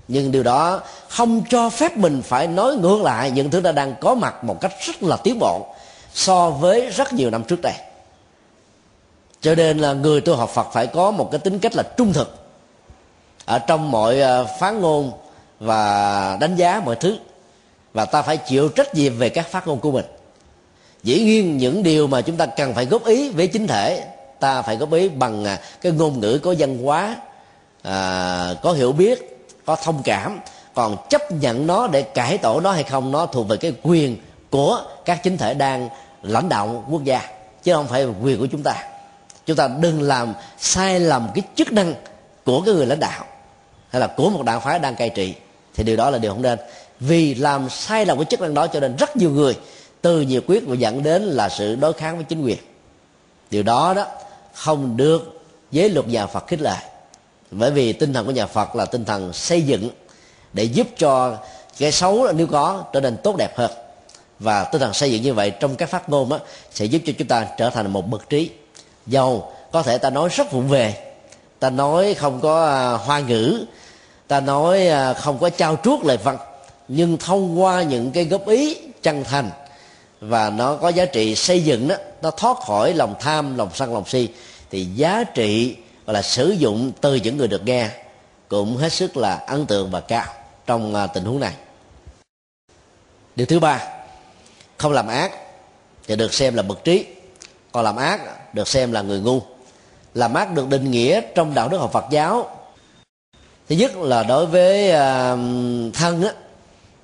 [0.08, 3.94] nhưng điều đó không cho phép mình phải nói ngược lại những thứ đã đang
[4.00, 5.66] có mặt một cách rất là tiến bộ
[6.14, 7.74] so với rất nhiều năm trước đây.
[9.40, 12.12] Cho nên là người tu học Phật phải có một cái tính cách là trung
[12.12, 12.36] thực
[13.44, 15.12] ở trong mọi ờ, phán ngôn
[15.60, 17.16] và đánh giá mọi thứ.
[17.92, 20.04] Và ta phải chịu trách nhiệm về các phát ngôn của mình.
[21.02, 24.04] Dĩ nhiên những điều mà chúng ta cần phải góp ý với chính thể
[24.40, 27.16] ta phải góp ý bằng à, cái ngôn ngữ có văn hóa
[27.82, 29.35] à, có hiểu biết
[29.66, 30.40] có thông cảm,
[30.74, 34.16] còn chấp nhận nó để cải tổ nó hay không nó thuộc về cái quyền
[34.50, 35.88] của các chính thể đang
[36.22, 37.20] lãnh đạo quốc gia,
[37.62, 38.74] chứ không phải quyền của chúng ta.
[39.46, 41.94] Chúng ta đừng làm sai lầm cái chức năng
[42.44, 43.24] của cái người lãnh đạo
[43.88, 45.34] hay là của một đảng phái đang cai trị,
[45.74, 46.58] thì điều đó là điều không nên.
[47.00, 49.58] Vì làm sai lầm cái chức năng đó cho nên rất nhiều người
[50.00, 52.58] từ nhiều quyết và dẫn đến là sự đối kháng với chính quyền.
[53.50, 54.06] Điều đó đó
[54.54, 56.76] không được giới luật nhà phật khích lệ
[57.50, 59.90] bởi vì tinh thần của nhà phật là tinh thần xây dựng
[60.52, 61.36] để giúp cho
[61.78, 63.70] cái xấu nếu có trở nên tốt đẹp hơn.
[64.38, 66.38] Và tinh thần xây dựng như vậy trong các phát ngôn đó,
[66.70, 68.50] sẽ giúp cho chúng ta trở thành một bậc trí
[69.06, 69.52] giàu.
[69.72, 71.12] Có thể ta nói rất vụng về.
[71.58, 73.64] Ta nói không có à, hoa ngữ.
[74.28, 76.38] Ta nói à, không có trao chuốt lời văn
[76.88, 79.50] nhưng thông qua những cái góp ý chân thành
[80.20, 83.94] và nó có giá trị xây dựng đó nó thoát khỏi lòng tham lòng sân
[83.94, 84.28] lòng si
[84.70, 85.76] thì giá trị
[86.06, 87.90] và là sử dụng từ những người được nghe,
[88.48, 90.24] cũng hết sức là ấn tượng và cao
[90.66, 91.54] trong à, tình huống này.
[93.36, 93.88] Điều thứ ba,
[94.76, 95.32] không làm ác
[96.06, 97.06] thì được xem là bậc trí,
[97.72, 99.42] còn làm ác được xem là người ngu.
[100.14, 102.50] Làm ác được định nghĩa trong đạo đức học Phật giáo.
[103.68, 105.30] Thứ nhất là đối với à,
[105.94, 106.32] thân á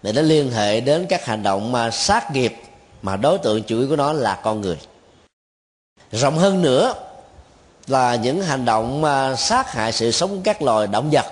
[0.03, 2.55] để nó liên hệ đến các hành động mà sát nghiệp
[3.03, 4.79] mà đối tượng chủ yếu của nó là con người.
[6.12, 6.95] Rộng hơn nữa
[7.87, 11.27] là những hành động mà sát hại sự sống của các loài động vật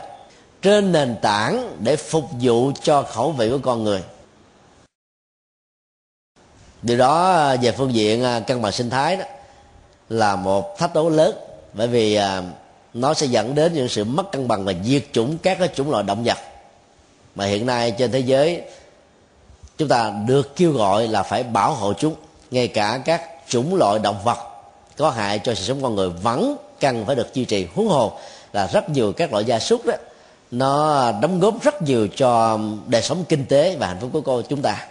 [0.63, 4.03] trên nền tảng để phục vụ cho khẩu vị của con người.
[6.83, 9.25] Điều đó à, về phương diện à, cân bằng sinh thái đó
[10.09, 11.37] là một thách đố lớn,
[11.73, 12.43] bởi vì à,
[12.95, 15.91] nó sẽ dẫn đến những sự mất cân bằng và diệt chủng các cái chủng
[15.91, 16.39] loại động vật
[17.35, 18.63] mà hiện nay trên thế giới
[19.79, 22.15] chúng ta được kêu gọi là phải bảo hộ chúng,
[22.51, 24.50] ngay cả các chủng loại động vật
[25.01, 28.13] có hại cho sự sống con người vẫn cần phải được duy trì huống hồ
[28.53, 29.95] là rất nhiều các loại gia súc đó.
[30.51, 34.43] Nó đóng góp rất nhiều cho đời sống kinh tế và hạnh phúc của cô
[34.43, 34.87] chúng ta.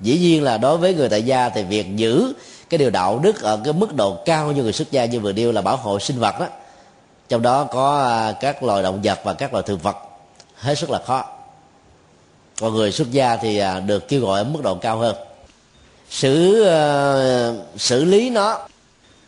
[0.00, 2.32] Dĩ nhiên là đối với người tại gia thì việc giữ
[2.70, 5.32] cái điều đạo đức ở cái mức độ cao như người xuất gia như vừa
[5.32, 6.46] nêu là bảo hộ sinh vật đó
[7.28, 9.96] trong đó có à, các loài động vật và các loài thực vật
[10.54, 11.24] hết sức là khó.
[12.60, 15.16] Còn người xuất gia thì à, được kêu gọi ở mức độ cao hơn.
[16.10, 18.58] Xử uh, xử lý nó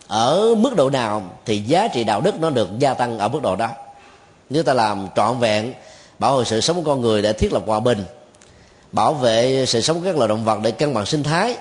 [0.09, 3.42] ở mức độ nào thì giá trị đạo đức nó được gia tăng ở mức
[3.42, 3.68] độ đó.
[4.51, 5.73] Nếu ta làm trọn vẹn
[6.18, 8.05] bảo hộ sự sống của con người để thiết lập hòa bình
[8.92, 11.57] bảo vệ sự sống của các loài động vật để cân bằng sinh thái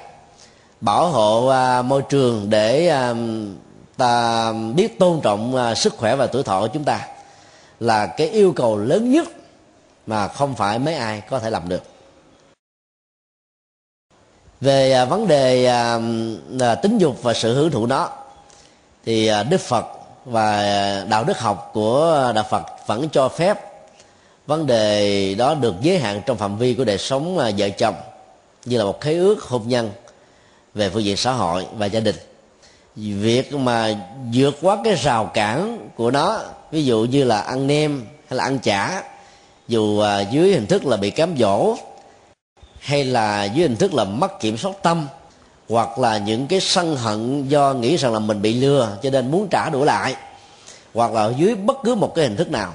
[0.82, 3.14] bảo hộ à, môi trường để à,
[3.98, 7.08] ta biết tôn trọng à, sức khỏe và tuổi thọ của chúng ta
[7.80, 9.28] là cái yêu cầu lớn nhất
[10.08, 11.84] mà không phải mấy ai có thể làm được.
[14.62, 16.00] Về à, vấn đề à,
[16.60, 18.10] à, tính dục và sự hưởng thụ nó
[19.08, 19.86] thì à, đức phật
[20.26, 23.60] và đạo đức học của đạo phật vẫn cho phép
[24.48, 27.96] vấn đề đó được giới hạn trong phạm vi của đời sống à, vợ chồng,
[28.66, 29.92] như là một khế ước, hôn nhân
[30.74, 32.16] về phương diện xã hội và gia đình.
[32.96, 33.96] Việc mà
[34.34, 36.40] vượt quá cái rào cản của nó,
[36.72, 39.04] ví dụ như là ăn nem hay là ăn chả,
[39.68, 41.76] dù à, dưới hình thức là bị cám dỗ,
[42.80, 45.08] hay là dưới hình thức là mất kiểm soát tâm
[45.70, 49.32] hoặc là những cái sân hận do nghĩ rằng là mình bị lừa cho nên
[49.32, 50.16] muốn trả đũa lại
[50.94, 52.74] hoặc là dưới bất cứ một cái hình thức nào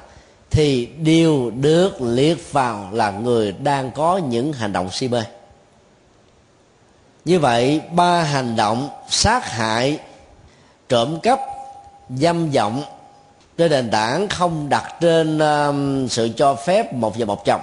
[0.51, 5.23] thì đều được liệt vào là người đang có những hành động si mê
[7.25, 9.99] như vậy ba hành động sát hại
[10.89, 11.41] trộm cắp
[12.17, 12.83] dâm vọng
[13.59, 17.61] trên nền tảng không đặt trên um, sự cho phép một vợ một chồng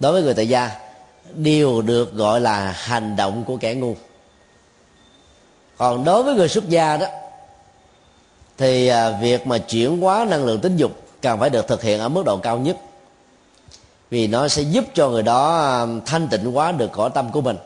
[0.00, 0.70] đối với người tại gia
[1.34, 3.94] đều được gọi là hành động của kẻ ngu
[5.78, 7.06] còn đối với người xuất gia đó,
[8.58, 12.00] thì à, việc mà chuyển hóa năng lượng tính dục cần phải được thực hiện
[12.00, 12.76] ở mức độ cao nhất.
[14.10, 17.40] Vì nó sẽ giúp cho người đó à, thanh tịnh hóa được cõi tâm của
[17.40, 17.56] mình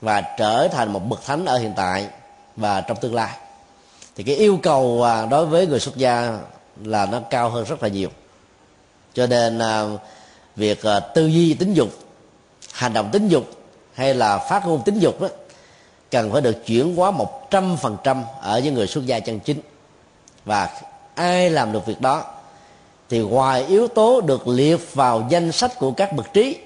[0.00, 2.06] và trở thành một bậc thánh ở hiện tại
[2.56, 3.36] và trong tương lai.
[4.16, 6.38] Thì cái yêu cầu à, đối với người xuất gia
[6.84, 8.08] là nó cao hơn rất là nhiều.
[9.14, 9.60] Cho nên
[10.56, 10.80] việc
[11.14, 11.88] tư duy tính dục,
[12.72, 13.44] hành động tính dục
[13.94, 15.28] hay là phát ngôn tính dục đó
[16.10, 19.40] cần phải được chuyển hóa một trăm phần trăm ở những người xuất gia chân
[19.40, 19.60] chính.
[20.44, 20.70] Và
[21.14, 22.24] ai làm được việc đó
[23.08, 26.56] thì ngoài yếu tố được liệt vào danh sách của các bậc trí,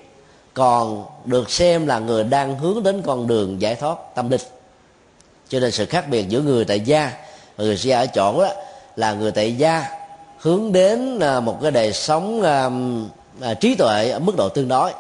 [0.55, 4.41] còn được xem là người đang hướng đến con đường giải thoát tâm linh.
[5.49, 7.13] Cho nên sự khác biệt giữa người tại gia
[7.57, 8.49] và người xuất gia ở chỗ đó
[8.97, 9.89] là người tại gia
[10.39, 12.71] hướng đến à, một cái đời sống à,
[13.41, 14.93] à, trí tuệ ở mức độ tương đối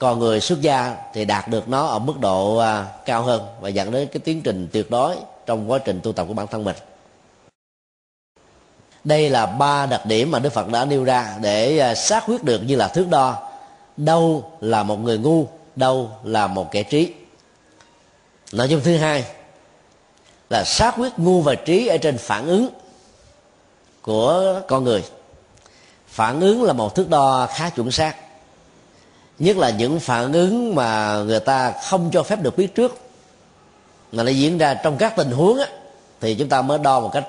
[0.00, 3.68] còn người xuất gia thì đạt được nó ở mức độ à, cao hơn và
[3.68, 6.64] dẫn đến cái tiến trình tuyệt đối trong quá trình tu tập của bản thân
[6.64, 6.76] mình.
[9.04, 12.44] Đây là ba đặc điểm mà đức phật đã nêu ra để à, xác quyết
[12.44, 13.50] được như là thước đo.
[13.96, 17.14] Đâu là một người ngu, đâu là một kẻ trí.
[18.52, 19.24] Nội dung thứ hai
[20.50, 22.68] là xác quyết ngu và trí ở trên phản ứng
[24.02, 25.04] của con người.
[26.08, 28.16] Phản ứng là một thước đo khá chuẩn xác
[29.40, 32.98] nhất là những phản ứng mà người ta không cho phép được biết trước.
[34.12, 35.66] Mà nó diễn ra trong các tình huống á,
[36.20, 37.26] thì chúng ta mới đo một cách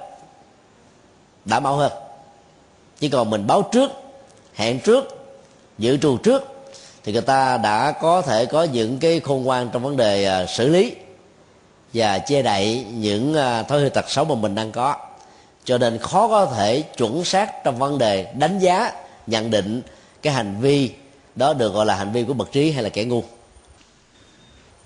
[1.45, 1.91] đảm bảo hơn.
[2.99, 3.91] Chỉ còn mình báo trước
[4.53, 5.03] hẹn trước
[5.77, 6.43] dự trù trước
[7.03, 10.45] thì người ta đã có thể có những cái khôn ngoan trong vấn đề à,
[10.45, 10.95] xử lý
[11.93, 14.95] và che đậy những à, thói hư tật xấu mà mình đang có.
[15.63, 18.91] Cho nên khó có thể chuẩn xác trong vấn đề đánh giá
[19.27, 19.81] nhận định
[20.21, 20.91] cái hành vi
[21.35, 23.23] đó được gọi là hành vi của bậc trí hay là kẻ ngu.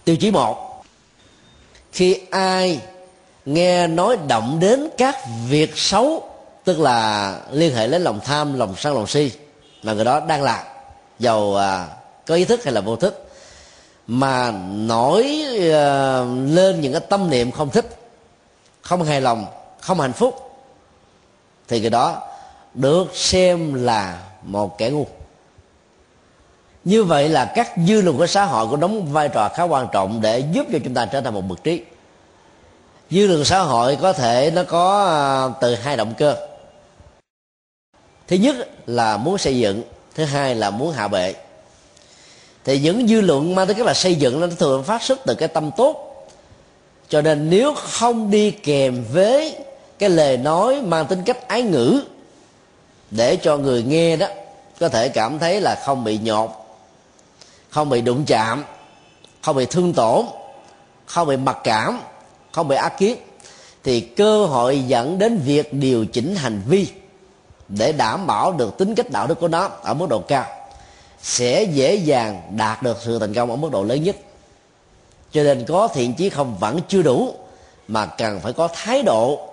[0.04, 0.84] Tiêu chí một
[1.92, 2.80] khi ai
[3.46, 5.16] nghe nói động đến các
[5.50, 6.30] việc xấu
[6.64, 9.32] tức là liên hệ đến lòng tham lòng sân lòng si
[9.84, 10.66] mà người đó đang làm
[11.20, 11.88] giàu à,
[12.26, 13.30] có ý thức hay là vô thức
[14.08, 15.42] mà nổi
[15.74, 17.86] à, lên những cái tâm niệm không thích
[18.82, 19.46] không hài lòng
[19.82, 20.46] không hạnh phúc
[21.68, 22.22] thì cái đó
[22.74, 25.08] được xem là một kẻ ngu
[26.86, 29.88] như vậy là các dư luận của xã hội có đóng vai trò khá quan
[29.94, 31.82] trọng để giúp cho chúng ta trở thành một bậc trí.
[33.12, 36.36] Dư luận xã hội có thể nó có à, từ hai động cơ.
[38.28, 38.56] Thứ nhất
[38.88, 39.84] là muốn xây dựng,
[40.16, 41.34] thứ hai là muốn hạ bệ.
[42.64, 45.36] Thì những dư luận mang tới cái là xây dựng nó thường phát xuất từ
[45.36, 46.26] cái tâm tốt.
[47.10, 49.58] Cho nên nếu không đi kèm với
[50.00, 52.02] cái lời nói mang tính cách ái ngữ
[53.12, 54.28] để cho người nghe đó
[54.80, 56.65] có thể cảm thấy là không bị nhột
[57.76, 58.64] không bị đụng chạm,
[59.42, 60.26] không bị thương tổn,
[61.06, 62.00] không bị mặc cảm,
[62.52, 63.18] không bị ác kiến
[63.84, 66.88] thì cơ hội dẫn đến việc điều chỉnh hành vi
[67.68, 70.46] để đảm bảo được tính cách đạo đức của nó ở mức độ cao
[71.22, 74.16] sẽ dễ dàng đạt được sự thành công ở mức độ lớn nhất.
[75.32, 77.34] Cho nên có thiện chí không vẫn chưa đủ,
[77.88, 79.50] mà cần phải có thái độ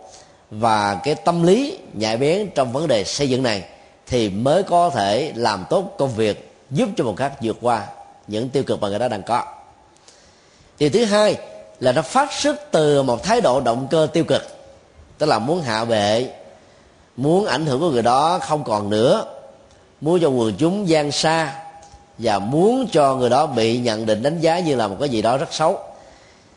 [0.50, 3.64] và cái tâm lý nhạy bén trong vấn đề xây dựng này
[4.06, 7.86] thì mới có thể làm tốt công việc giúp cho một khác vượt qua
[8.32, 9.44] những tiêu cực mà người đó đang có.
[10.78, 11.36] Điều thứ hai
[11.80, 14.42] là nó phát xuất từ một thái độ động cơ tiêu cực,
[15.18, 16.26] tức là muốn hạ bệ,
[17.16, 19.24] muốn ảnh hưởng của người đó không còn nữa,
[20.00, 21.54] muốn cho quần chúng gian xa,
[22.18, 25.22] và muốn cho người đó bị nhận định đánh giá như là một cái gì
[25.22, 25.78] đó rất xấu.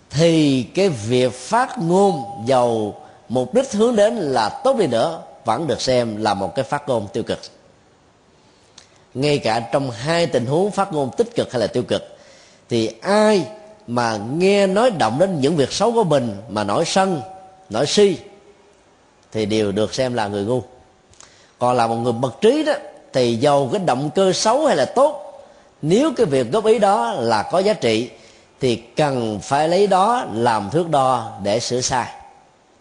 [0.10, 2.94] Thì cái việc phát ngôn giàu
[3.30, 6.90] mục đích hướng đến là tốt đi nữa vẫn được xem là một cái phát
[6.90, 7.40] ngôn tiêu cực
[9.16, 12.18] ngay cả trong hai tình huống phát ngôn tích cực hay là tiêu cực,
[12.70, 13.46] thì ai
[13.88, 17.22] mà nghe nói động đến những việc xấu của mình mà nổi sân
[17.70, 18.18] nổi si,
[19.32, 20.64] thì đều được xem là người ngu.
[21.60, 22.74] Còn là một người bậc trí đó,
[23.14, 25.44] thì dầu cái động cơ xấu hay là tốt,
[25.82, 28.10] nếu cái việc góp ý đó là có giá trị,
[28.62, 32.08] thì cần phải lấy đó làm thước đo để sửa sai.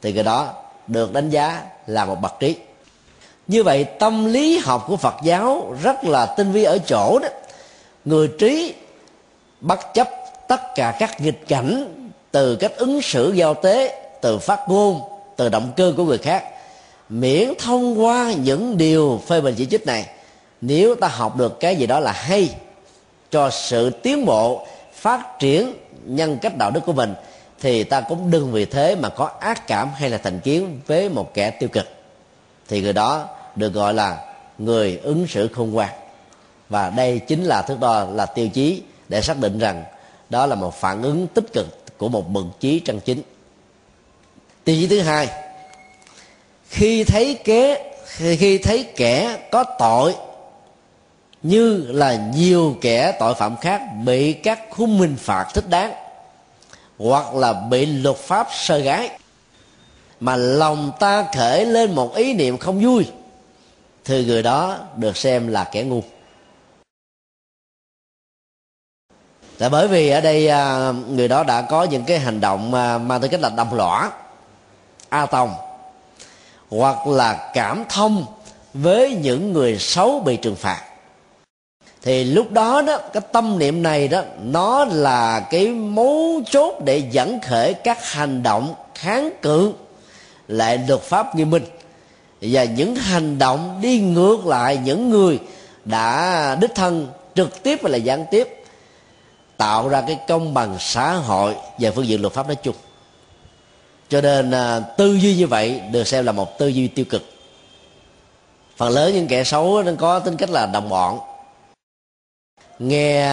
[0.03, 0.53] Thì cái đó
[0.87, 2.57] được đánh giá là một bậc trí
[3.47, 7.29] như vậy, tâm lý học của phật giáo rất là tinh vi ở chỗ đó.
[8.05, 8.75] Người trí
[9.61, 10.09] bất chấp
[10.49, 11.95] tất cả các nghịch cảnh
[12.31, 15.01] từ cách ứng xử giao tế, từ phát ngôn,
[15.37, 16.45] từ động cơ của người khác,
[17.09, 20.07] miễn thông qua những điều phê bình chỉ trích này,
[20.61, 22.55] nếu ta học được cái gì đó là hay
[23.31, 25.75] cho sự tiến bộ, phát triển
[26.05, 27.15] nhân cách đạo đức của mình,
[27.61, 31.09] thì ta cũng đừng vì thế mà có ác cảm hay là thành kiến với
[31.09, 31.87] một kẻ tiêu cực
[32.69, 34.19] thì người đó được gọi là
[34.59, 35.91] người ứng xử khôn ngoan.
[36.69, 39.85] Và đây chính là thước đo, là tiêu chí để xác định rằng
[40.31, 43.23] đó là một phản ứng tích cực của một mừng trí chân chính.
[44.65, 45.29] Tiêu chí thứ hai,
[46.69, 47.93] khi thấy kế,
[48.39, 50.15] khi thấy kẻ có tội
[51.43, 55.93] như là nhiều kẻ tội phạm khác bị các khung hình phạt thích đáng
[56.99, 59.11] hoặc là bị luật pháp sơ gái
[60.25, 63.07] mà lòng ta khởi lên một ý niệm không vui,
[64.05, 66.03] thì người đó được xem là kẻ ngu.
[69.59, 72.99] Tại bởi vì ở đây à, người đó đã có những cái hành động à,
[72.99, 74.11] mang tới cách là đồng lõa,
[75.09, 75.55] a tòng,
[76.71, 78.25] hoặc là cảm thông
[78.75, 80.83] với những người xấu bị trừng phạt.
[82.03, 86.99] Thì lúc đó đó, cái tâm niệm này đó, nó là cái mấu chốt để
[87.11, 89.73] dẫn khởi các hành động kháng cự
[90.49, 91.65] lại luật pháp nghiêm minh.
[92.41, 95.39] Và những hành động đi ngược lại những người
[95.85, 98.49] đã đích thân trực tiếp và là gián tiếp
[99.57, 102.75] tạo ra cái công bằng xã hội về phương diện luật pháp nói chung.
[104.09, 107.23] Cho nên à, tư duy như vậy được xem là một tư duy tiêu cực.
[108.77, 111.21] Phần lớn những kẻ xấu nó có tính cách là đồng bọn.
[112.79, 113.29] Nghe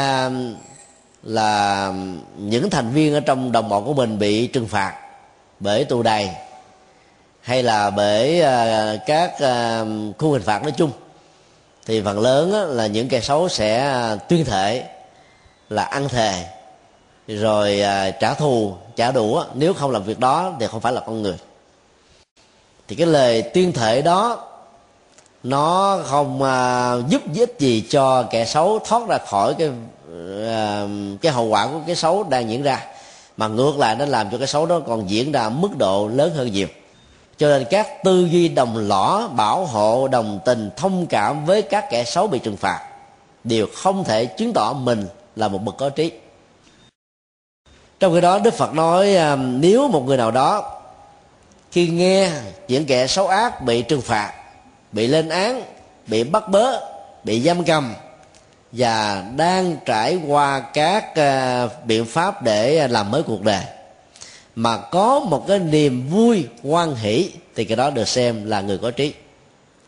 [1.23, 1.93] là
[2.37, 4.93] những thành viên ở trong đồng bọn của mình bị trừng phạt
[5.59, 6.29] bởi tù đầy
[7.41, 9.85] hay là bởi à, các à,
[10.17, 10.91] khu hình phạt nói chung,
[11.85, 14.83] thì phần lớn là những kẻ xấu sẽ à, tuyên thệ
[15.69, 16.45] là ăn thề,
[17.27, 17.81] rồi
[18.19, 19.45] trả thù, trả đũa.
[19.53, 21.37] Nếu không làm việc đó thì không phải là con người.
[22.87, 24.47] Thì cái lời tuyên thệ đó,
[25.43, 26.39] nó không
[27.09, 29.69] giúp ích gì cho kẻ xấu thoát ra khỏi cái
[31.21, 32.85] cái hậu quả của cái xấu đang diễn ra,
[33.37, 36.33] mà ngược lại nó làm cho cái xấu đó còn diễn ra mức độ lớn
[36.35, 36.67] hơn nhiều
[37.41, 41.89] cho nên các tư duy đồng lõa, bảo hộ, đồng tình, thông cảm với các
[41.89, 42.79] kẻ xấu bị trừng phạt
[43.43, 46.11] đều không thể chứng tỏ mình là một bậc có trí.
[47.99, 50.79] Trong khi đó, đức phật nói à, nếu một người nào đó
[51.71, 52.31] khi nghe
[52.67, 54.33] những kẻ xấu ác bị trừng phạt,
[54.91, 55.63] bị lên án,
[56.07, 56.79] bị bắt bớ,
[57.23, 57.93] bị giam cầm
[58.71, 63.63] và đang trải qua các à, biện pháp để làm mới cuộc đời
[64.55, 68.77] mà có một cái niềm vui hoan hỷ thì cái đó được xem là người
[68.77, 69.13] có trí.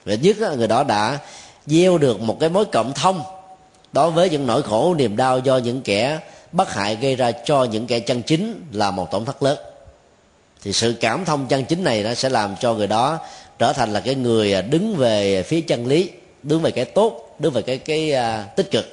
[0.06, 1.20] Và nhất là người đó đã
[1.66, 3.22] gieo được một cái mối cộng thông
[3.94, 6.20] đối với những nỗi khổ niềm đau do những kẻ
[6.52, 9.58] bất hại gây ra cho những kẻ chân chính là một tổn thất lớn.
[10.64, 13.20] Thì sự cảm thông chân chính này nó sẽ làm cho người đó
[13.60, 16.10] trở thành là cái người à, đứng về phía chân lý
[16.44, 18.86] đứng về cái tốt đứng về cái cái uh, tích cực.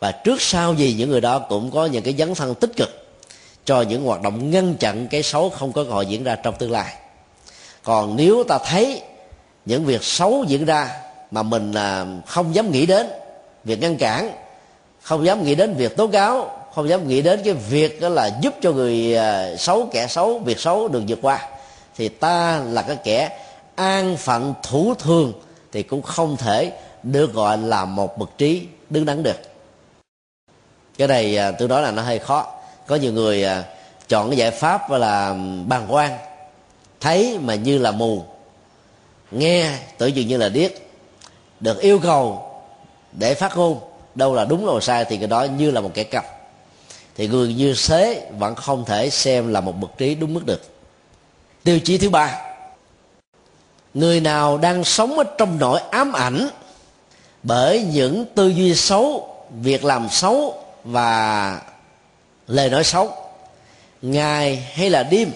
[0.00, 3.05] Và trước sau gì những người đó cũng có những cái dấn thân tích cực
[3.66, 6.54] cho những hoạt động ngăn chặn cái xấu không có cơ hội diễn ra trong
[6.58, 6.94] tương lai.
[7.82, 9.02] Còn nếu ta thấy
[9.66, 10.90] những việc xấu diễn ra
[11.30, 13.06] mà mình à, không dám nghĩ đến
[13.64, 14.32] việc ngăn cản,
[15.02, 18.38] không dám nghĩ đến việc tố cáo, không dám nghĩ đến cái việc đó là
[18.42, 21.48] giúp cho người à, xấu, kẻ xấu, việc xấu được vượt qua,
[21.96, 23.38] thì ta là cái kẻ
[23.74, 25.32] an phận, thủ thường
[25.72, 29.36] thì cũng không thể được gọi là một bậc trí đứng đắn được.
[30.98, 32.55] Cái này à, tôi nói là nó hơi khó
[32.86, 33.64] có nhiều người à,
[34.08, 35.34] chọn cái giải pháp là
[35.66, 36.18] bàng quan,
[37.00, 38.24] thấy mà như là mù,
[39.30, 40.70] nghe tự dường như là điếc,
[41.60, 42.50] được yêu cầu
[43.12, 43.80] để phát ngôn,
[44.14, 46.24] đâu là đúng, đâu là sai thì cái đó như là một kẻ cặp.
[47.16, 50.62] Thì người như thế vẫn không thể xem là một bậc trí đúng mức được.
[51.64, 52.40] Tiêu chí thứ ba,
[53.94, 56.48] người nào đang sống ở trong nỗi ám ảnh
[57.42, 59.28] bởi những tư duy xấu,
[59.62, 61.60] việc làm xấu và
[62.48, 63.10] lời nói xấu
[64.02, 65.32] ngày hay là đêm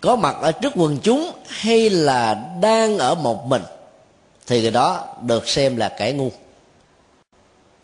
[0.00, 3.62] có mặt ở trước quần chúng hay là đang ở một mình
[4.46, 6.30] thì người đó được xem là kẻ ngu.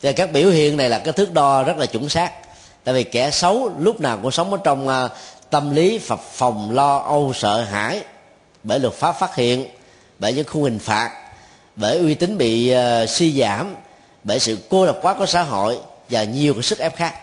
[0.00, 2.32] Thì các biểu hiện này là cái thước đo rất là chuẩn xác.
[2.84, 5.08] Tại vì kẻ xấu lúc nào cũng sống ở trong à,
[5.50, 8.02] tâm lý phập phòng lo âu sợ hãi
[8.62, 9.66] bởi luật pháp phát hiện
[10.18, 11.10] bởi những khung hình phạt
[11.76, 13.74] bởi uy tín bị uh, suy giảm
[14.24, 15.78] bởi sự cô lập quá của xã hội
[16.08, 17.14] và nhiều cái sức ép khác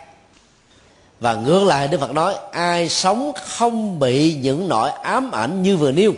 [1.19, 5.77] và ngược lại, đức phật nói, ai sống không bị những nỗi ám ảnh như
[5.77, 6.13] vừa nêu.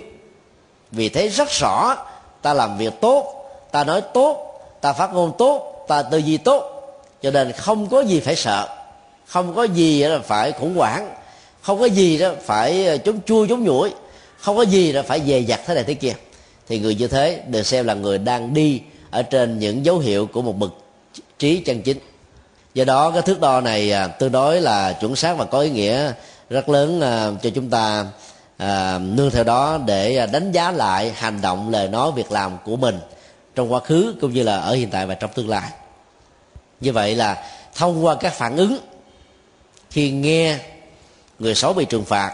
[0.92, 1.98] Vì thế rất rõ,
[2.42, 6.64] ta làm việc tốt, ta nói tốt, ta phát ngôn tốt, ta tư duy tốt.
[7.22, 8.68] Cho nên không có gì phải sợ,
[9.26, 11.16] không có gì là phải khủng hoảng,
[11.62, 13.92] không có gì đó phải ờ, chống chua chống nhủi
[14.42, 16.14] không có gì là phải dè dặt thế này thế kia.
[16.68, 18.82] Thì người như thế được xem là người đang đi
[19.12, 20.74] ở trên những dấu hiệu của một bậc
[21.40, 21.98] trí chân chính
[22.74, 25.70] do đó cái thước đo này à, tương đối là chuẩn xác và có ý
[25.70, 26.14] nghĩa
[26.50, 28.06] rất lớn à, cho chúng ta
[28.58, 32.76] à, nương theo đó để đánh giá lại hành động lời nói việc làm của
[32.76, 33.00] mình
[33.56, 35.70] trong quá khứ cũng như là ở hiện tại và trong tương lai.
[36.80, 37.44] Như vậy là
[37.76, 38.78] thông qua các phản ứng
[39.90, 40.58] khi nghe
[41.40, 42.32] người xấu bị trừng phạt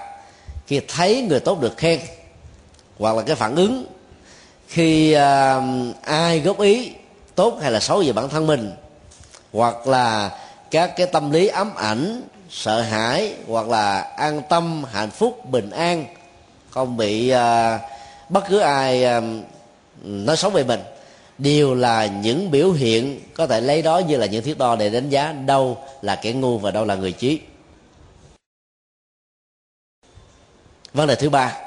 [0.68, 2.00] khi thấy người tốt được khen
[3.00, 3.86] hoặc là cái phản ứng
[4.68, 5.64] khi uh,
[6.02, 6.92] ai góp ý
[7.36, 8.72] tốt hay là xấu về bản thân mình
[9.58, 10.38] hoặc là
[10.72, 15.70] các cái tâm lý ám ảnh sợ hãi hoặc là an tâm hạnh phúc bình
[15.70, 16.06] an
[16.70, 17.82] không bị uh,
[18.30, 19.24] bất cứ ai uh,
[20.04, 20.80] nói xấu về mình
[21.38, 24.90] đều là những biểu hiện có thể lấy đó như là những thước đo để
[24.90, 27.40] đánh giá đâu là kẻ ngu và đâu là người trí
[30.94, 31.58] vấn đề thứ ba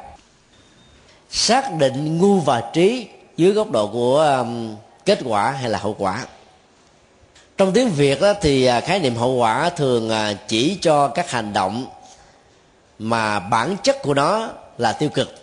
[1.30, 5.97] xác định ngu và trí dưới góc độ của um, kết quả hay là hậu
[5.99, 6.26] quả
[7.61, 11.31] trong tiếng việt đó, thì à, khái niệm hậu quả thường à, chỉ cho các
[11.31, 11.87] hành động
[12.99, 14.49] mà bản chất của nó
[14.79, 15.35] là tiêu cực.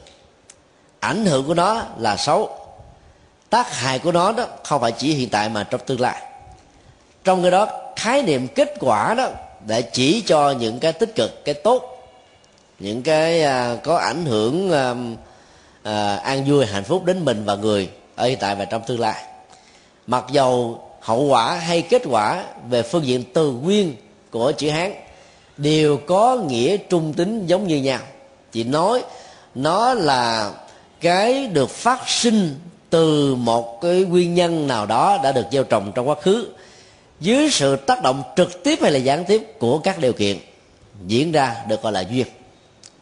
[0.99, 2.57] Ảnh hưởng của nó là xấu.
[3.49, 6.22] Tác hại của nó đó không phải chỉ hiện tại mà trong tương lai.
[7.24, 9.30] Trong cái đó khái niệm kết quả đó
[9.65, 12.09] để chỉ cho những cái tích cực cái tốt
[12.80, 14.72] những cái à, có ảnh hưởng
[16.24, 19.24] an vui hạnh phúc đến mình và người ở hiện tại và trong tương lai.
[20.07, 23.95] Mặc dầu hậu quả hay kết quả về phương diện từ nguyên
[24.31, 24.93] của chữ hán
[25.57, 27.99] đều có nghĩa trung tính giống như nhau.
[28.51, 29.03] Chỉ nói
[29.55, 30.51] nó là
[31.01, 32.55] cái được phát sinh
[32.89, 36.47] từ một cái nguyên nhân nào đó đã được gieo trồng trong quá khứ
[37.19, 40.37] dưới sự tác động trực tiếp hay là gián tiếp của các điều kiện
[41.07, 42.27] diễn ra được gọi là duyên.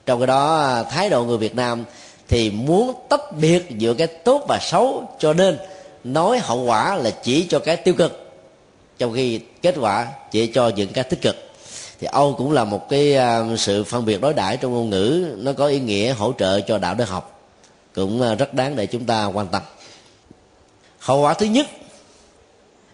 [0.05, 1.83] Trong cái đó, thái độ người việt nam
[2.27, 5.57] thì muốn tách biệt giữa cái tốt và xấu cho nên
[6.05, 8.33] nói hậu quả là chỉ cho cái tiêu cực.
[8.97, 11.35] Trong khi kết quả chỉ cho những cái tích cực.
[11.99, 15.35] Thì âu cũng là một cái à, sự phân biệt đối đãi trong ngôn ngữ.
[15.37, 17.41] Nó có ý nghĩa hỗ trợ cho đạo đức học.
[17.95, 19.61] Cũng à, rất đáng để chúng ta quan tâm.
[20.99, 21.67] Hậu quả thứ nhất,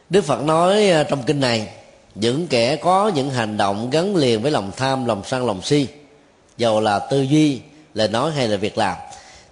[0.09, 1.68] đức phật nói à, trong kinh này,
[2.16, 5.88] những kẻ có những hành động gắn liền với lòng tham, lòng sân, lòng si,
[6.57, 7.59] dầu là tư duy,
[7.93, 8.97] lời nói hay là việc làm,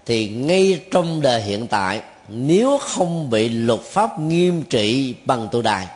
[0.06, 2.02] thì ngay trong đời hiện tại
[2.32, 5.88] nếu không bị luật pháp nghiêm trị bằng tù đài,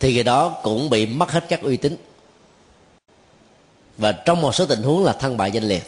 [0.00, 1.96] thì người đó cũng bị mất hết các uy tín.
[3.98, 5.82] Và trong một số tình huống là thân bại danh liệt.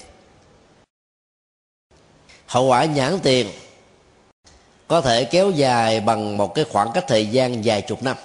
[2.46, 3.46] Hậu quả nhãn tiền
[4.88, 8.16] có thể kéo dài bằng một cái khoảng cách thời gian dài chục năm.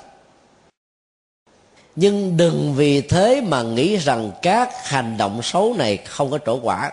[1.95, 6.59] Nhưng đừng vì thế mà nghĩ rằng các hành động xấu này không có trổ
[6.59, 6.91] quả.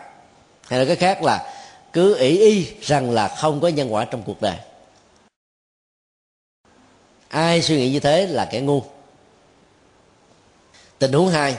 [0.68, 1.52] Hay là cái khác là
[1.96, 4.56] cứ ỷ y rằng là không có nhân quả trong cuộc đời.
[7.28, 8.82] Ai suy nghĩ như thế là kẻ ngu.
[10.98, 11.56] Tình huống hai,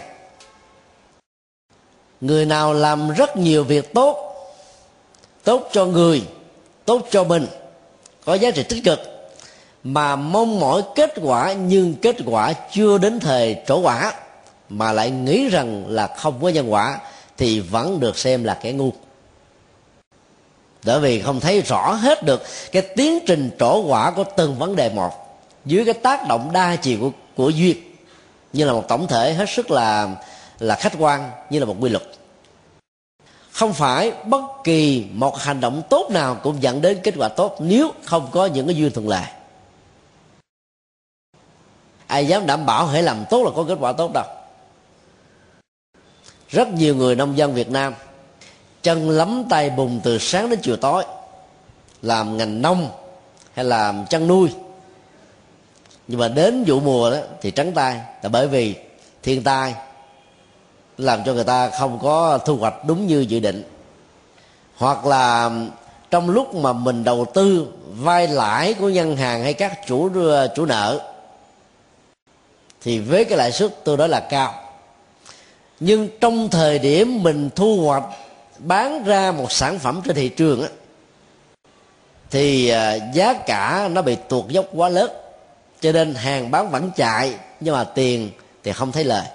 [2.21, 4.27] người nào làm rất nhiều việc tốt
[5.43, 6.23] tốt cho người,
[6.85, 7.47] tốt cho mình,
[8.25, 8.99] có giá trị tích cực,
[9.83, 14.13] mà mong mỏi kết quả nhưng kết quả chưa đến thời trổ quả,
[14.69, 16.99] mà lại nghĩ rằng là không có nhân quả,
[17.37, 18.93] thì vẫn được xem là kẻ ngu
[20.85, 24.75] bởi vì không thấy rõ hết được cái tiến trình trổ quả của từng vấn
[24.75, 25.11] đề một
[25.65, 27.77] dưới cái tác động đa chiều của, của duyên
[28.53, 30.15] như là một tổng thể hết sức là
[30.59, 32.03] là khách quan như là một quy luật.
[33.51, 37.55] Không phải bất kỳ một hành động tốt nào cũng dẫn đến kết quả tốt
[37.59, 39.25] nếu không có những cái duyên thuận lợi.
[42.07, 44.25] Ai dám đảm bảo hãy làm tốt là có kết quả tốt đâu.
[46.49, 47.93] Rất nhiều người nông dân việt nam
[48.83, 51.03] chân lắm tay bùn từ sáng đến chiều tối.
[52.01, 52.89] Làm ngành nông
[53.53, 54.49] hay làm chăn nuôi.
[56.07, 58.75] Nhưng mà đến vụ mùa đó thì trắng tay, là bởi vì
[59.23, 59.75] thiên tai
[60.97, 63.63] làm cho người ta không có thu hoạch đúng như dự định.
[64.77, 65.51] Hoặc là
[66.11, 70.09] trong lúc mà mình đầu tư vay lãi của ngân hàng hay các chủ
[70.55, 70.99] chủ nợ,
[72.81, 74.53] thì với cái lãi suất tôi đó là cao.
[75.79, 78.03] Nhưng trong thời điểm mình thu hoạch
[78.59, 80.69] bán ra một sản phẩm trên thị trường á,
[82.31, 85.11] thì à, giá cả nó bị tuột dốc quá lớn.
[85.81, 88.31] Cho nên hàng bán vẫn chạy nhưng mà tiền
[88.63, 89.25] thì không thấy lời.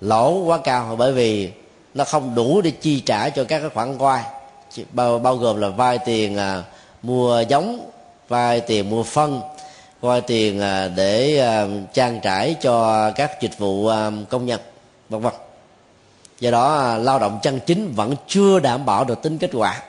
[0.00, 1.50] Lỗ quá cao bởi vì
[1.94, 4.24] nó không đủ để chi trả cho các cái khoản vay.
[4.92, 6.62] Bao, bao gồm là vay tiền à,
[7.02, 7.90] mua giống
[8.28, 9.40] vay tiền mua phân
[10.00, 14.60] vay tiền à, để à, trang trải cho các dịch vụ à, công nhân
[15.08, 15.32] vân vân
[16.40, 19.82] do đó à, lao động chân chính vẫn chưa đảm bảo được tính kết quả.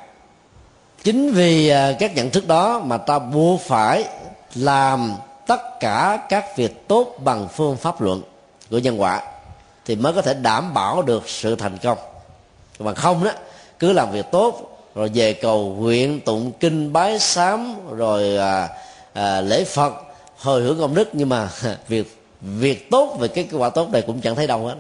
[1.03, 4.05] Chính vì à, các nhận thức đó mà ta buộc phải
[4.55, 5.13] làm
[5.47, 8.21] tất cả các việc tốt bằng phương pháp luận
[8.71, 9.21] của nhân quả
[9.85, 11.97] thì mới có thể đảm bảo được sự thành công.
[12.79, 13.31] Mà không đó
[13.79, 18.69] cứ làm việc tốt rồi về cầu nguyện tụng kinh bái sám rồi à,
[19.13, 19.93] à, lễ phật
[20.37, 21.09] hồi hưởng công đức.
[21.13, 21.49] Nhưng mà
[21.87, 24.75] việc việc tốt về cái kết quả tốt này cũng chẳng thấy đâu hết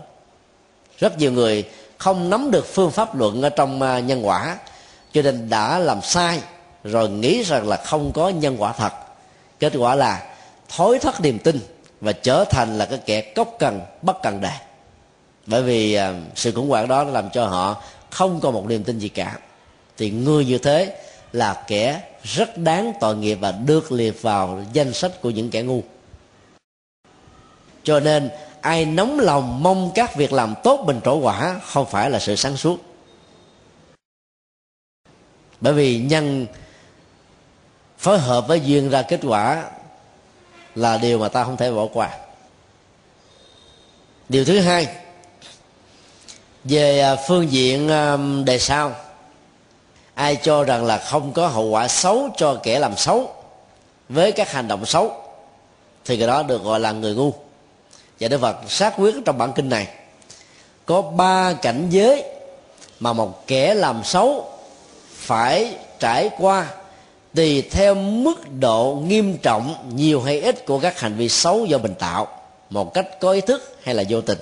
[0.99, 1.65] rất nhiều người
[1.97, 4.57] không nắm được phương pháp luận ở trong à, nhân quả,
[5.13, 6.41] cho nên đã làm sai
[6.83, 8.93] rồi nghĩ rằng là không có nhân quả thật.
[9.59, 10.35] Kết quả là
[10.69, 11.59] thối thất niềm tin
[12.01, 14.51] và trở thành là cái kẻ cốc cần, bất cần đề.
[15.45, 18.99] Bởi vì à, sự khủng hoảng đó làm cho họ không có một niềm tin
[18.99, 19.37] gì cả.
[19.97, 20.99] Thì người như thế
[21.33, 25.61] là kẻ rất đáng tội nghiệp và được liệt vào danh sách của những kẻ
[25.61, 25.83] ngu.
[27.83, 28.29] Cho nên
[28.61, 32.35] ai nóng lòng mong các việc làm tốt bình trổ quả không phải là sự
[32.35, 32.77] sáng suốt.
[35.61, 36.47] Bởi vì nhân
[37.97, 39.63] phối hợp với duyên ra kết quả
[40.75, 42.09] là điều mà ta không thể bỏ qua.
[44.29, 44.87] Điều thứ hai,
[46.63, 48.95] về à, phương diện à, đề sau.
[50.13, 53.33] Ai cho rằng là không có hậu quả xấu cho kẻ làm xấu
[54.09, 55.13] với các hành động xấu
[56.05, 57.33] thì cái đó được gọi là người ngu
[58.19, 59.87] và đức phật xác quyết trong bản kinh này,
[60.85, 62.23] có ba cảnh giới
[62.99, 64.51] mà một kẻ làm xấu
[65.13, 66.67] phải trải qua
[67.35, 71.77] tùy theo mức độ nghiêm trọng, nhiều hay ít của các hành vi xấu do
[71.77, 72.27] mình tạo,
[72.69, 74.39] một cách có ý thức hay là vô tình.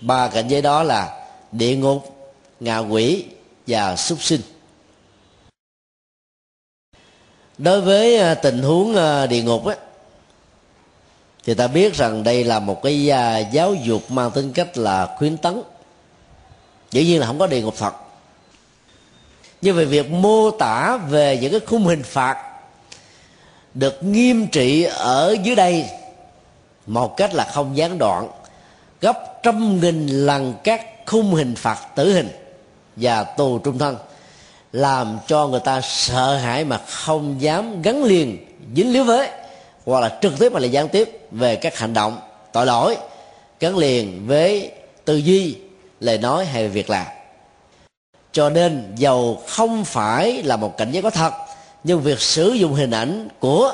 [0.00, 2.16] Ba cảnh giới đó là địa ngục,
[2.60, 3.24] ngạ quỷ
[3.66, 4.40] và súc sinh.
[7.58, 9.76] Đối với à, tình huống à, địa ngục á
[11.44, 15.14] thì ta biết rằng đây là một cái à, giáo dục mang tính cách là
[15.18, 15.62] khuyến tấn.
[16.90, 17.94] Dĩ nhiên là không có địa ngục thật
[19.62, 22.36] nhưng về việc mô tả về những cái khung hình phạt
[23.74, 25.86] được nghiêm trị ở dưới đây,
[26.86, 28.28] một cách là không gián đoạn,
[29.00, 32.28] gấp trăm nghìn lần các khung hình phạt tử hình
[32.96, 33.96] và tù trung thân,
[34.72, 39.30] làm cho người ta sợ hãi mà không dám gắn liền dính líu với
[39.84, 42.18] hoặc là trực tiếp hoặc là gián tiếp về các hành động,
[42.52, 42.96] tội lỗi,
[43.60, 44.72] gắn liền với
[45.04, 45.56] tư duy,
[46.00, 47.06] lời nói hay việc làm.
[48.32, 51.32] Cho nên dầu không phải là một cảnh giới có thật,
[51.84, 53.72] nhưng việc sử dụng hình ảnh của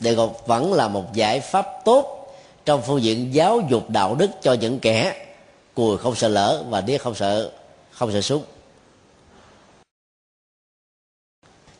[0.00, 2.16] địa ngục vẫn là một giải pháp tốt
[2.64, 5.26] trong phương diện giáo dục đạo đức cho những kẻ
[5.74, 7.50] cùi không sợ lỡ và đĩa không sợ
[7.90, 8.42] không sợ súng.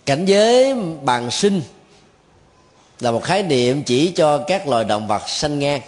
[0.07, 1.63] Cảnh giới bằng sinh
[3.01, 5.81] là một khái niệm chỉ cho các loài động vật sanh ngang.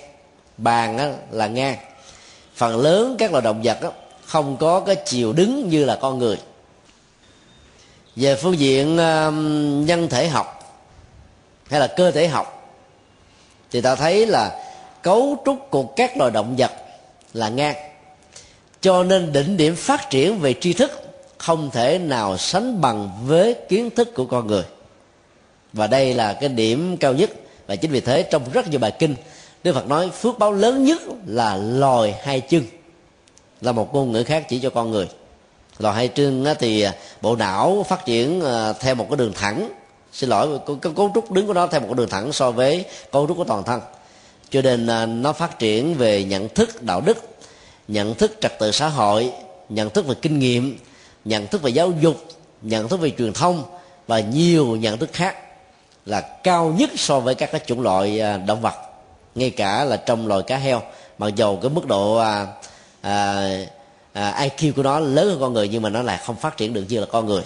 [0.59, 1.76] Bàn là ngang.
[2.54, 3.78] Phần lớn các loài động vật
[4.24, 6.36] không có cái chiều đứng như là con người.
[8.16, 10.54] Về phương diện um, nhân thể học
[11.70, 12.74] hay là cơ thể học,
[13.70, 14.64] thì ta thấy là
[15.02, 16.70] cấu trúc của các loài động vật
[17.32, 17.76] là ngang.
[18.80, 20.90] Cho nên đỉnh điểm phát triển về tri thức
[21.38, 24.64] không thể nào sánh bằng với kiến thức của con người
[25.72, 27.30] và đây là cái điểm cao nhất.
[27.66, 29.14] Và chính vì thế trong rất nhiều bài kinh,
[29.64, 32.62] đức phật nói phước báo lớn nhất là lòi hai chân,
[33.60, 35.08] là một ngôn ngữ khác chỉ cho con người.
[35.78, 36.86] Lòi hai chân thì
[37.20, 39.70] bộ não phát triển à, theo một cái đường thẳng.
[40.12, 42.84] Xin lỗi cái cấu trúc đứng của nó theo một cái đường thẳng so với
[43.12, 43.80] cấu trúc của toàn thân.
[44.50, 47.18] Cho nên à, nó phát triển về nhận thức đạo đức,
[47.88, 49.32] nhận thức trật tự xã hội,
[49.68, 50.78] nhận thức về kinh nghiệm,
[51.24, 52.16] nhận thức về giáo dục,
[52.62, 53.64] nhận thức về truyền thông
[54.06, 55.36] và nhiều nhận thức khác
[56.09, 58.74] là cao nhất so với các cái chủng loại à, động vật
[59.34, 60.82] ngay cả là trong loài cá heo.
[61.18, 62.46] Mặc dầu cái mức độ à,
[63.00, 63.48] à,
[64.12, 66.74] à, IQ của nó lớn hơn con người nhưng mà nó lại không phát triển
[66.74, 67.42] được như là con người.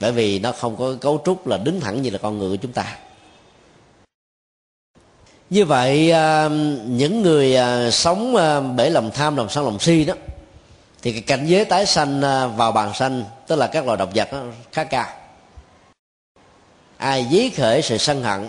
[0.00, 2.62] Bởi vì nó không có cấu trúc là đứng thẳng như là con người của
[2.62, 2.96] chúng ta.
[5.50, 6.48] Như vậy à,
[6.86, 8.36] những người à, sống
[8.76, 10.14] bể lòng tham lòng sân lòng si đó
[11.02, 12.20] thì cái cảnh giới tái sanh
[12.56, 14.42] vào bàn sanh tức là các loài động vật đó,
[14.72, 15.19] khá cao
[17.00, 18.48] ai dí khởi sự sân hận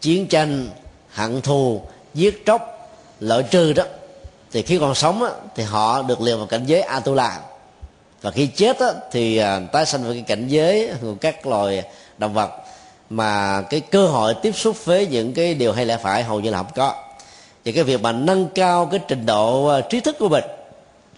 [0.00, 0.68] chiến tranh
[1.10, 1.82] hận thù
[2.14, 2.90] giết chóc
[3.20, 3.84] lợi trừ đó
[4.52, 7.40] thì khi còn sống á, thì họ được liều vào cảnh giới atula.
[8.22, 11.82] Và khi chết á, thì à, tái sanh vào cái cảnh giới của các loài
[12.18, 12.50] động vật
[13.10, 16.50] mà cái cơ hội tiếp xúc với những cái điều hay lẽ phải hầu như
[16.50, 16.94] là không có.
[17.64, 20.44] Thì cái việc mà nâng cao cái trình độ à, trí thức của mình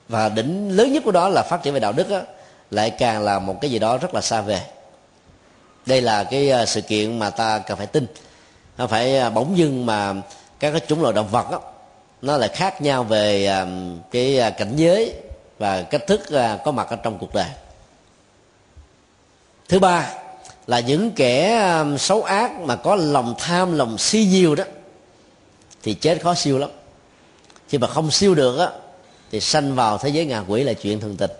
[0.08, 2.20] và đỉnh lớn nhất của đó là phát triển về đạo đức á,
[2.70, 4.60] lại càng là một cái gì đó rất là xa về
[5.88, 8.06] đây là cái à, sự kiện mà ta cần phải tin.
[8.78, 10.14] Nó phải à, bỗng dưng mà
[10.60, 11.60] các cái chủng loại động vật đó,
[12.22, 13.66] nó lại khác nhau về à,
[14.10, 15.14] cái cảnh giới
[15.58, 16.20] và cách thức
[16.64, 17.48] có mặt ở trong cuộc đời.
[19.68, 20.14] Thứ ba
[20.66, 21.62] là những kẻ
[21.98, 24.64] xấu ác mà có lòng tham lòng si nhiều đó
[25.82, 26.70] thì chết khó siêu lắm.
[27.68, 28.68] Khi mà không siêu được á
[29.30, 31.30] thì sanh vào thế giới ngạ quỷ là chuyện thường tình.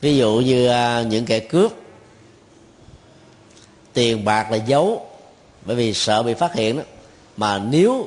[0.00, 0.70] Ví dụ như
[1.02, 1.72] những kẻ cướp
[3.92, 5.06] tiền bạc là giấu,
[5.64, 6.82] bởi vì sợ bị phát hiện đó.
[7.36, 8.06] Mà nếu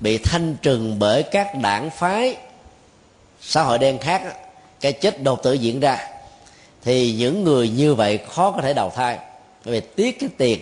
[0.00, 2.36] bị thanh trừng bởi các đảng phái,
[3.40, 4.22] xã hội đen khác
[4.80, 6.08] cái chết đột tử diễn ra,
[6.82, 9.18] thì những người như vậy khó có thể đầu thai.
[9.64, 10.60] Bởi vì tiếc cái tiền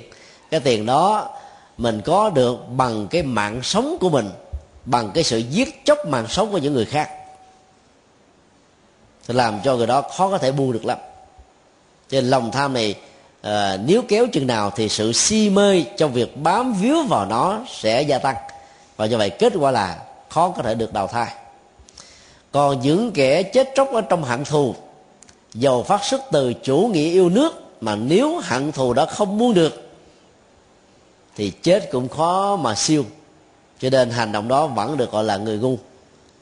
[0.51, 1.37] cái tiền đó
[1.79, 4.31] mình có được bằng cái mạng sống của mình,
[4.85, 7.11] bằng cái sự giết chóc mạng sống của những người khác.
[9.29, 10.99] Thì làm cho người đó khó có thể buông được lắm.
[12.09, 12.95] Cho nên lòng tham này
[13.43, 17.61] à, nếu kéo chừng nào thì sự si mê trong việc bám víu vào nó
[17.69, 18.37] sẽ gia tăng.
[18.97, 21.33] Và do vậy kết quả là khó có thể được đào thai.
[22.53, 24.75] Còn những kẻ chết chóc ở trong hận thù
[25.55, 29.55] dầu phát xuất từ chủ nghĩa yêu nước mà nếu hận thù đó không muốn
[29.55, 29.91] được
[31.37, 33.05] thì chết cũng khó mà siêu.
[33.81, 35.79] Cho nên hành động đó vẫn được gọi là người ngu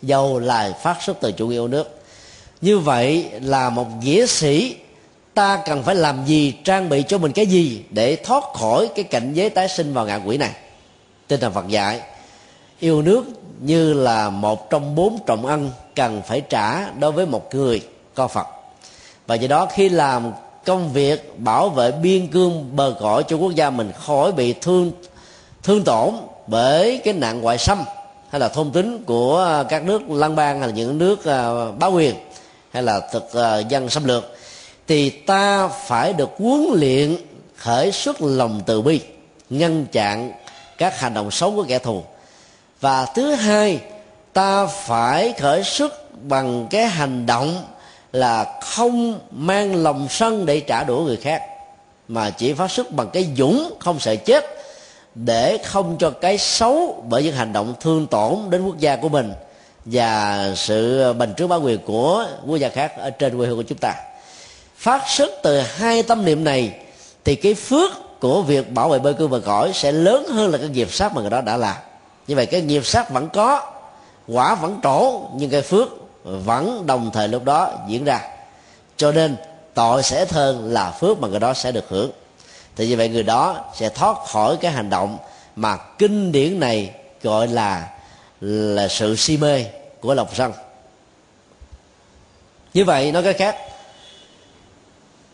[0.02, 2.00] dầu là phát xuất từ chủ nghĩa yêu nước.
[2.60, 4.76] Như vậy là một nghĩa sĩ
[5.38, 9.04] ta cần phải làm gì, trang bị cho mình cái gì để thoát khỏi cái
[9.04, 10.50] cảnh giới tái sinh vào ngạ quỷ này?
[11.28, 12.00] Tinh thần phật dạy,
[12.78, 13.24] yêu nước
[13.60, 17.80] như là một trong bốn trọng ân cần phải trả đối với một người
[18.14, 18.46] co phật.
[19.26, 20.32] Và do đó khi làm
[20.64, 24.92] công việc bảo vệ biên cương bờ cõi cho quốc gia mình khỏi bị thương
[25.62, 26.10] thương tổn
[26.46, 27.78] bởi cái nạn ngoại xâm
[28.30, 31.86] hay là thôn tính của các nước lăng bang hay là những nước à, bá
[31.86, 32.14] quyền
[32.70, 34.37] hay là thực à, dân xâm lược
[34.88, 37.16] thì ta phải được huấn luyện
[37.56, 39.00] khởi xuất lòng từ bi,
[39.50, 40.32] ngăn chặn
[40.78, 42.02] các hành động xấu của kẻ thù.
[42.80, 43.80] Và thứ hai,
[44.32, 47.64] ta phải khởi xuất bằng cái hành động
[48.12, 51.42] là không mang lòng sân để trả đũa người khác,
[52.08, 54.44] mà chỉ phát xuất bằng cái dũng không sợ chết
[55.14, 59.08] để không cho cái xấu bởi những hành động thương tổn đến quốc gia của
[59.08, 59.32] mình
[59.84, 63.62] và sự bình trước bá quyền của quốc gia khác ở trên quê hương của
[63.62, 63.94] chúng ta
[64.78, 66.72] phát xuất từ hai tâm niệm này,
[67.24, 70.58] thì cái phước của việc bảo vệ bơi cư và cõi sẽ lớn hơn là
[70.58, 71.76] cái nghiệp sát mà người đó đã làm.
[72.26, 73.72] Như vậy cái nghiệp sát vẫn có,
[74.28, 75.88] quả vẫn trổ, nhưng cái phước
[76.24, 78.20] vẫn đồng thời lúc đó diễn ra.
[78.96, 79.36] Cho nên
[79.74, 82.10] tội sẽ hơn là phước mà người đó sẽ được hưởng.
[82.76, 85.18] Thì như vậy người đó sẽ thoát khỏi cái hành động
[85.56, 86.90] mà kinh điển này
[87.22, 87.88] gọi là
[88.40, 89.64] là sự si mê
[90.00, 90.52] của lòng sân.
[92.74, 93.56] Như vậy nói cái khác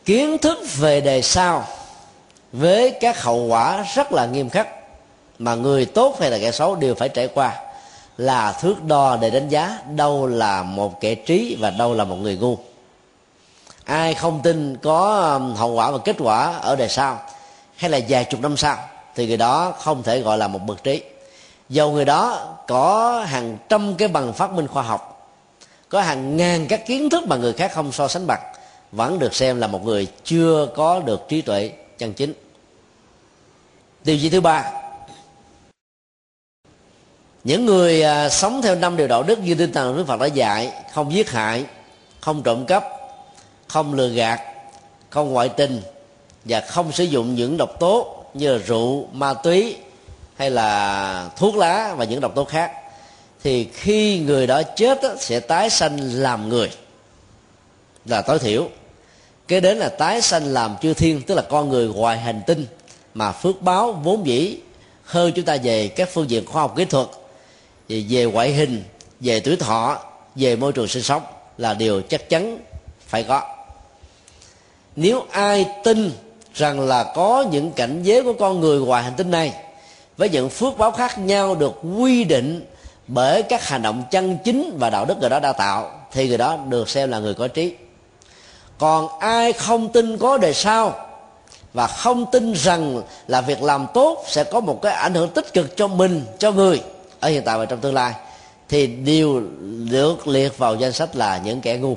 [0.05, 1.64] kiến thức về đề sau
[2.52, 4.68] với các hậu quả rất là nghiêm khắc
[5.38, 7.61] mà người tốt hay là kẻ xấu đều phải trải qua
[8.16, 12.16] là thước đo để đánh giá đâu là một kẻ trí và đâu là một
[12.16, 12.59] người ngu.
[13.84, 17.20] Ai không tin có um, hậu quả và kết quả ở đời sau
[17.76, 18.76] hay là vài chục năm sau
[19.14, 21.02] thì người đó không thể gọi là một bậc trí.
[21.68, 25.30] Dầu người đó có hàng trăm cái bằng phát minh khoa học,
[25.88, 28.53] có hàng ngàn các kiến thức mà người khác không so sánh bằng
[28.97, 32.32] vẫn được xem là một người chưa có được trí tuệ chân chính.
[34.05, 34.70] Điều gì thứ ba?
[37.45, 40.26] Những người à, sống theo năm điều đạo đức như tinh thần đức phật đã
[40.26, 41.64] dạy, không giết hại,
[42.20, 42.84] không trộm cắp,
[43.66, 44.40] không lừa gạt,
[45.11, 45.82] không ngoại tình
[46.45, 49.76] và không sử dụng những độc tố như là rượu, ma túy
[50.36, 52.72] hay là thuốc lá và những độc tố khác,
[53.42, 56.70] thì khi người đó chết sẽ tái sanh làm người.
[58.07, 58.68] Là tối thiểu
[59.49, 62.66] kế đến là tái sanh làm chư thiên tức là con người ngoài hành tinh
[63.14, 64.57] mà phước báo vốn dĩ
[65.05, 67.07] hơn chúng ta về các phương diện khoa học kỹ thuật
[67.88, 68.84] về, về ngoại hình
[69.20, 69.99] về tuổi thọ
[70.36, 71.22] về môi trường sinh sống
[71.59, 72.59] là điều chắc chắn
[73.07, 73.42] phải có.
[74.97, 76.12] Nếu ai tin
[76.55, 79.53] rằng là có những cảnh giới của con người ngoài hành tinh này
[80.16, 82.64] với những phước báo khác nhau được quy định
[83.07, 86.38] bởi các hành động chân chính và đạo đức người đó đã tạo thì người
[86.38, 87.74] đó được xem là người có trí
[88.78, 90.94] còn ai không tin có đời sau?
[91.72, 95.52] Và không tin rằng là việc làm tốt sẽ có một cái ảnh hưởng tích
[95.52, 96.82] cực cho mình, cho người.
[97.20, 98.14] Ở hiện tại và trong tương lai.
[98.68, 99.42] Thì đều
[99.90, 101.96] được liệt vào danh sách là những kẻ ngu.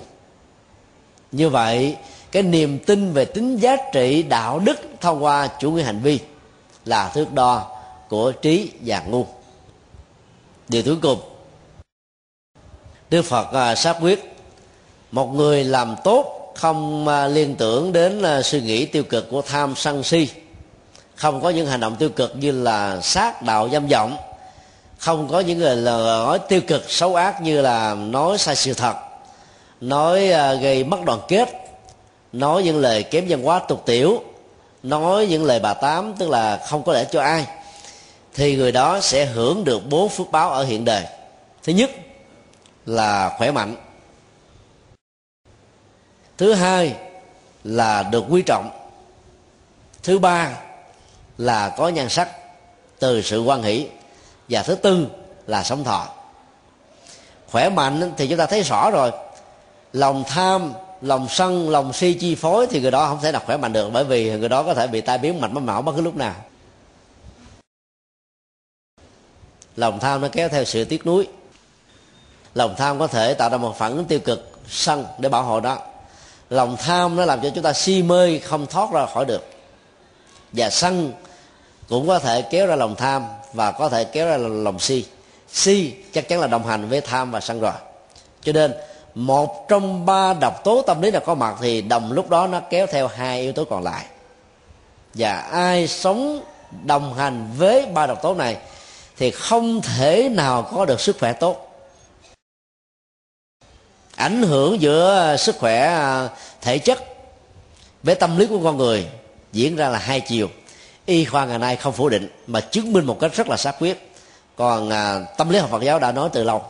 [1.31, 1.95] Như vậy,
[2.31, 6.19] cái niềm tin về tính giá trị đạo đức thông qua chủ nghĩa hành vi
[6.85, 7.67] là thước đo
[8.09, 9.25] của trí và ngu.
[10.67, 11.19] Điều cuối cùng,
[13.09, 14.35] đức phật à, xác quyết
[15.11, 19.41] một người làm tốt không à, liên tưởng đến à, suy nghĩ tiêu cực của
[19.41, 20.29] tham sân si.
[21.15, 24.17] Không có những hành động tiêu cực như là sát đạo dâm vọng.
[24.97, 28.73] Không có những à, lời nói tiêu cực xấu ác như là nói sai sự
[28.73, 28.95] thật,
[29.81, 30.27] nói
[30.61, 31.49] gây mất đoàn kết,
[32.33, 34.23] nói những lời kém văn hóa tục tiểu,
[34.83, 37.45] nói những lời bà tám, tức là không có lẽ cho ai,
[38.35, 41.03] thì người đó sẽ hưởng được bốn phước báo ở hiện đời.
[41.63, 41.91] Thứ nhất
[42.85, 43.75] là khỏe mạnh
[46.37, 46.95] thứ hai
[47.63, 48.69] là được quý trọng.
[50.03, 50.57] Thứ ba
[51.37, 52.29] là có nhan sắc
[52.99, 53.87] từ sự quan hỷ.
[54.49, 55.07] Và thứ tư
[55.47, 56.07] là sống thọ.
[57.51, 59.11] Khỏe mạnh thì chúng ta thấy rõ rồi.
[59.93, 63.57] Lòng tham, lòng sân, lòng si chi phối thì người đó không thể nào khỏe
[63.57, 65.91] mạnh được, bởi vì người đó có thể bị tai biến mạch máu não bất
[65.95, 66.35] cứ lúc nào.
[69.75, 71.27] Lòng tham nó kéo theo sự tiếc nuối.
[72.55, 75.59] Lòng tham có thể tạo ra một phản ứng tiêu cực, sân để bảo hộ
[75.59, 75.77] đó
[76.49, 79.47] lòng tham nó làm cho chúng ta si mê, không thoát ra khỏi được.
[80.51, 81.13] Và sân
[81.89, 85.05] cũng có thể kéo ra lòng tham và có thể kéo ra lòng si.
[85.47, 87.73] Si chắc chắn là đồng hành với tham và sân rồi.
[88.41, 88.73] Cho nên,
[89.15, 92.59] một trong ba độc tố tâm lý nào có mặt thì đồng lúc đó nó
[92.59, 94.05] kéo theo hai yếu tố còn lại.
[95.13, 96.41] Và ai sống
[96.83, 98.57] đồng hành với ba độc tố này
[99.17, 101.66] thì không thể nào có được sức khỏe tốt
[104.17, 106.29] ảnh hưởng giữa sức khỏe à,
[106.61, 107.03] thể chất
[108.03, 109.07] với tâm lý của con người
[109.51, 110.49] diễn ra là hai chiều.
[111.05, 113.75] Y khoa ngày nay không phủ định mà chứng minh một cách rất là xác
[113.79, 114.11] quyết.
[114.55, 116.63] Còn à, tâm lý học phật giáo đã nói từ lâu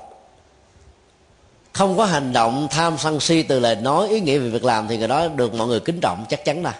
[1.77, 4.87] không có hành động tham sân si từ lời nói ý nghĩa về việc làm
[4.87, 6.73] thì người đó được mọi người kính trọng chắc chắn là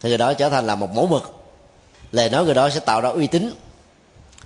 [0.00, 1.34] thì người đó trở thành là một mẫu mực.
[2.12, 3.52] Lời nói người đó sẽ tạo ra uy tín.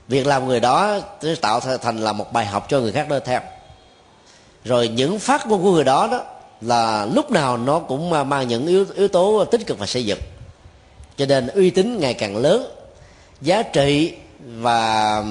[0.08, 3.20] Việc làm người đó sẽ tạo thành là một bài học cho người khác nơi
[3.24, 3.40] theo
[4.64, 6.22] rồi những phát ngôn của người đó đó
[6.60, 10.18] là lúc nào nó cũng mang những yếu, yếu tố tích cực và xây dựng.
[11.16, 12.66] Cho nên uy tín ngày càng lớn
[13.40, 15.24] giá trị và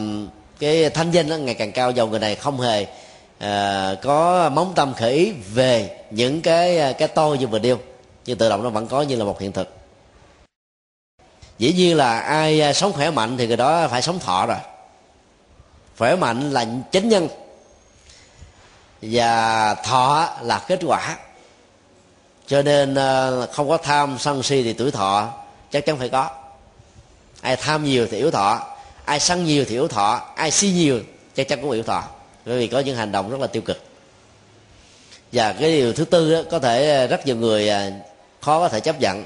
[0.60, 1.92] cái thanh danh nó ngày càng cao.
[1.92, 2.86] Dầu người này không hề
[3.40, 7.78] à, có móng tâm khởi ý về những cái ờ, cái to như vừa điêu
[8.26, 9.76] nhưng tự động nó vẫn có như là một hiện thực.
[11.58, 14.58] Dĩ nhiên là ai ờ, sống khỏe mạnh thì người đó phải sống thọ rồi.
[15.98, 17.28] Khỏe mạnh là chánh nhân
[19.12, 21.18] và thọ là kết quả.
[22.48, 25.34] Cho nên ờ, không có tham sân si thì tuổi thọ
[25.72, 26.30] chắc chắn phải có.
[27.42, 28.62] Ai tham nhiều thì yếu thọ
[29.06, 31.00] ai sân nhiều thì yếu thọ ai si nhiều
[31.36, 32.04] chắc chắn cũng yếu thọ.
[32.46, 33.84] Bởi vì có những hành động rất là tiêu cực.
[35.32, 37.92] Và cái điều thứ tư đó, có thể ờ, rất nhiều người ờ,
[38.42, 39.24] khó có thể chấp nhận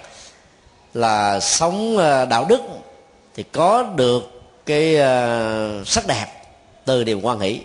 [0.94, 1.98] là sống
[2.30, 2.60] đạo đức
[3.36, 4.96] thì có được cái
[5.86, 6.26] sắc đẹp
[6.86, 7.62] từ điều quan hỷ.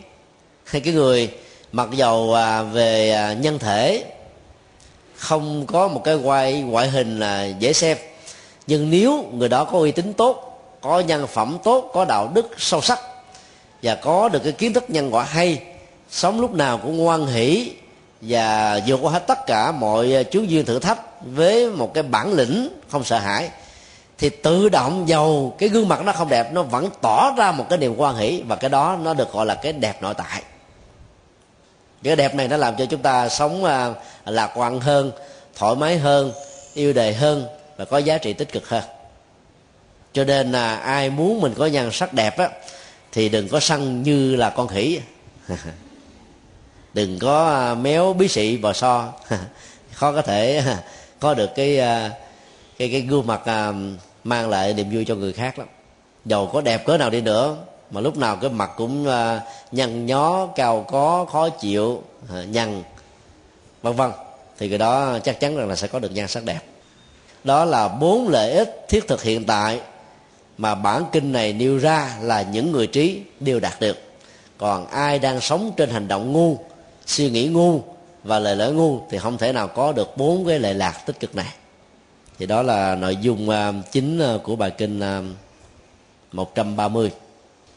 [0.64, 1.30] Hay cái người
[1.72, 4.04] mặc dầu à, về à, nhân thể,
[5.16, 7.96] không có một cái quay, ngoại hình là dễ xem.
[8.66, 10.48] Nhưng nếu người đó có uy tín tốt,
[10.80, 13.00] có nhân phẩm tốt, có đạo đức sâu sắc
[13.82, 15.62] và có được cái kiến thức nhân quả hay
[16.10, 17.72] sống lúc nào cũng ngoan hỷ
[18.20, 22.32] và vượt qua hết tất cả mọi chú duyên thử thách với một cái bản
[22.32, 23.50] lĩnh không sợ hãi,
[24.18, 27.66] thì tự động dầu cái gương mặt nó không đẹp, nó vẫn tỏ ra một
[27.70, 30.42] cái niềm quan hỷ và cái đó nó được gọi là cái đẹp nội tại
[32.02, 33.94] cái đẹp này nó làm cho chúng ta sống à,
[34.26, 35.12] lạc quan hơn,
[35.54, 36.32] thoải mái hơn,
[36.74, 37.46] yêu đời hơn
[37.76, 38.84] và có giá trị tích cực hơn.
[40.12, 42.48] Cho nên là ai muốn mình có nhan sắc đẹp á,
[43.12, 45.00] thì đừng có săn như là con khỉ.
[46.94, 49.12] Đừng có à, méo bí xị bò so.
[49.92, 50.62] Khó có thể,
[51.20, 52.10] có được cái à,
[52.78, 53.40] cái cái gương mặt
[54.24, 55.68] mang lại niềm vui cho người khác lắm.
[56.24, 57.56] Dầu có đẹp cỡ nào đi nữa
[57.92, 59.40] mà lúc nào cái mặt cũng ờ,
[59.72, 62.82] nhăn nhó, cao có, khó chịu ờ, nhăn,
[63.82, 64.10] vân vân.
[64.58, 66.60] Thì cái đó chắc chắn rằng là sẽ có được nhan sắc đẹp.
[67.44, 69.80] Đó là bốn lợi ích thiết thực hiện tại
[70.58, 73.98] mà bản kinh này nêu ra là những người trí đều đạt được.
[74.58, 76.58] Còn ai đang sống trên hành động ngu,
[77.06, 77.80] suy nghĩ ngu
[78.24, 81.20] và lời lẽ ngu thì không thể nào có được bốn cái lệ lạc tích
[81.20, 81.54] cực này.
[82.38, 85.00] Thì đó là nội dung ờ, chính của bài kinh
[86.32, 87.10] 130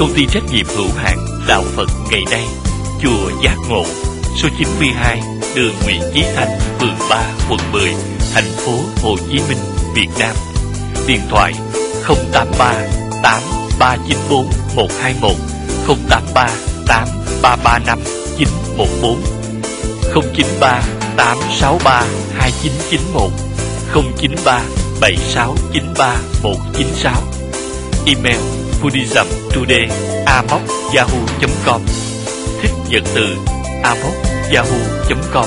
[0.00, 2.44] Công ty trách nhiệm hữu hạn Đạo Phật ngày nay,
[3.02, 3.84] Chùa Giác Ngộ,
[4.36, 5.20] số 92,
[5.54, 6.48] đường Nguyễn Chí Thanh,
[6.78, 7.94] phường 3, quận 10,
[8.34, 8.72] thành phố
[9.02, 9.58] Hồ Chí Minh,
[9.94, 10.36] Việt Nam.
[11.06, 11.52] Điện thoại
[12.32, 12.72] 083
[13.22, 14.46] 8394
[14.76, 15.36] 121
[16.08, 16.48] 083
[16.86, 17.98] 8335
[18.38, 19.22] 914
[20.34, 20.82] 093
[21.16, 22.06] 863
[22.38, 23.30] 2991
[24.18, 24.62] 093
[25.00, 27.22] 7693 196
[28.06, 29.88] Email buddhism today
[30.94, 31.82] yahoo.com
[32.62, 33.36] Thích nhận từ
[34.52, 35.46] yahoo.com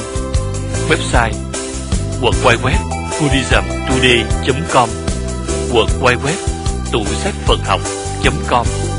[0.90, 1.34] Website
[2.22, 2.70] www
[3.22, 4.90] buddhismtoday.com
[5.74, 6.30] www
[6.92, 8.93] tủ sách phật học.com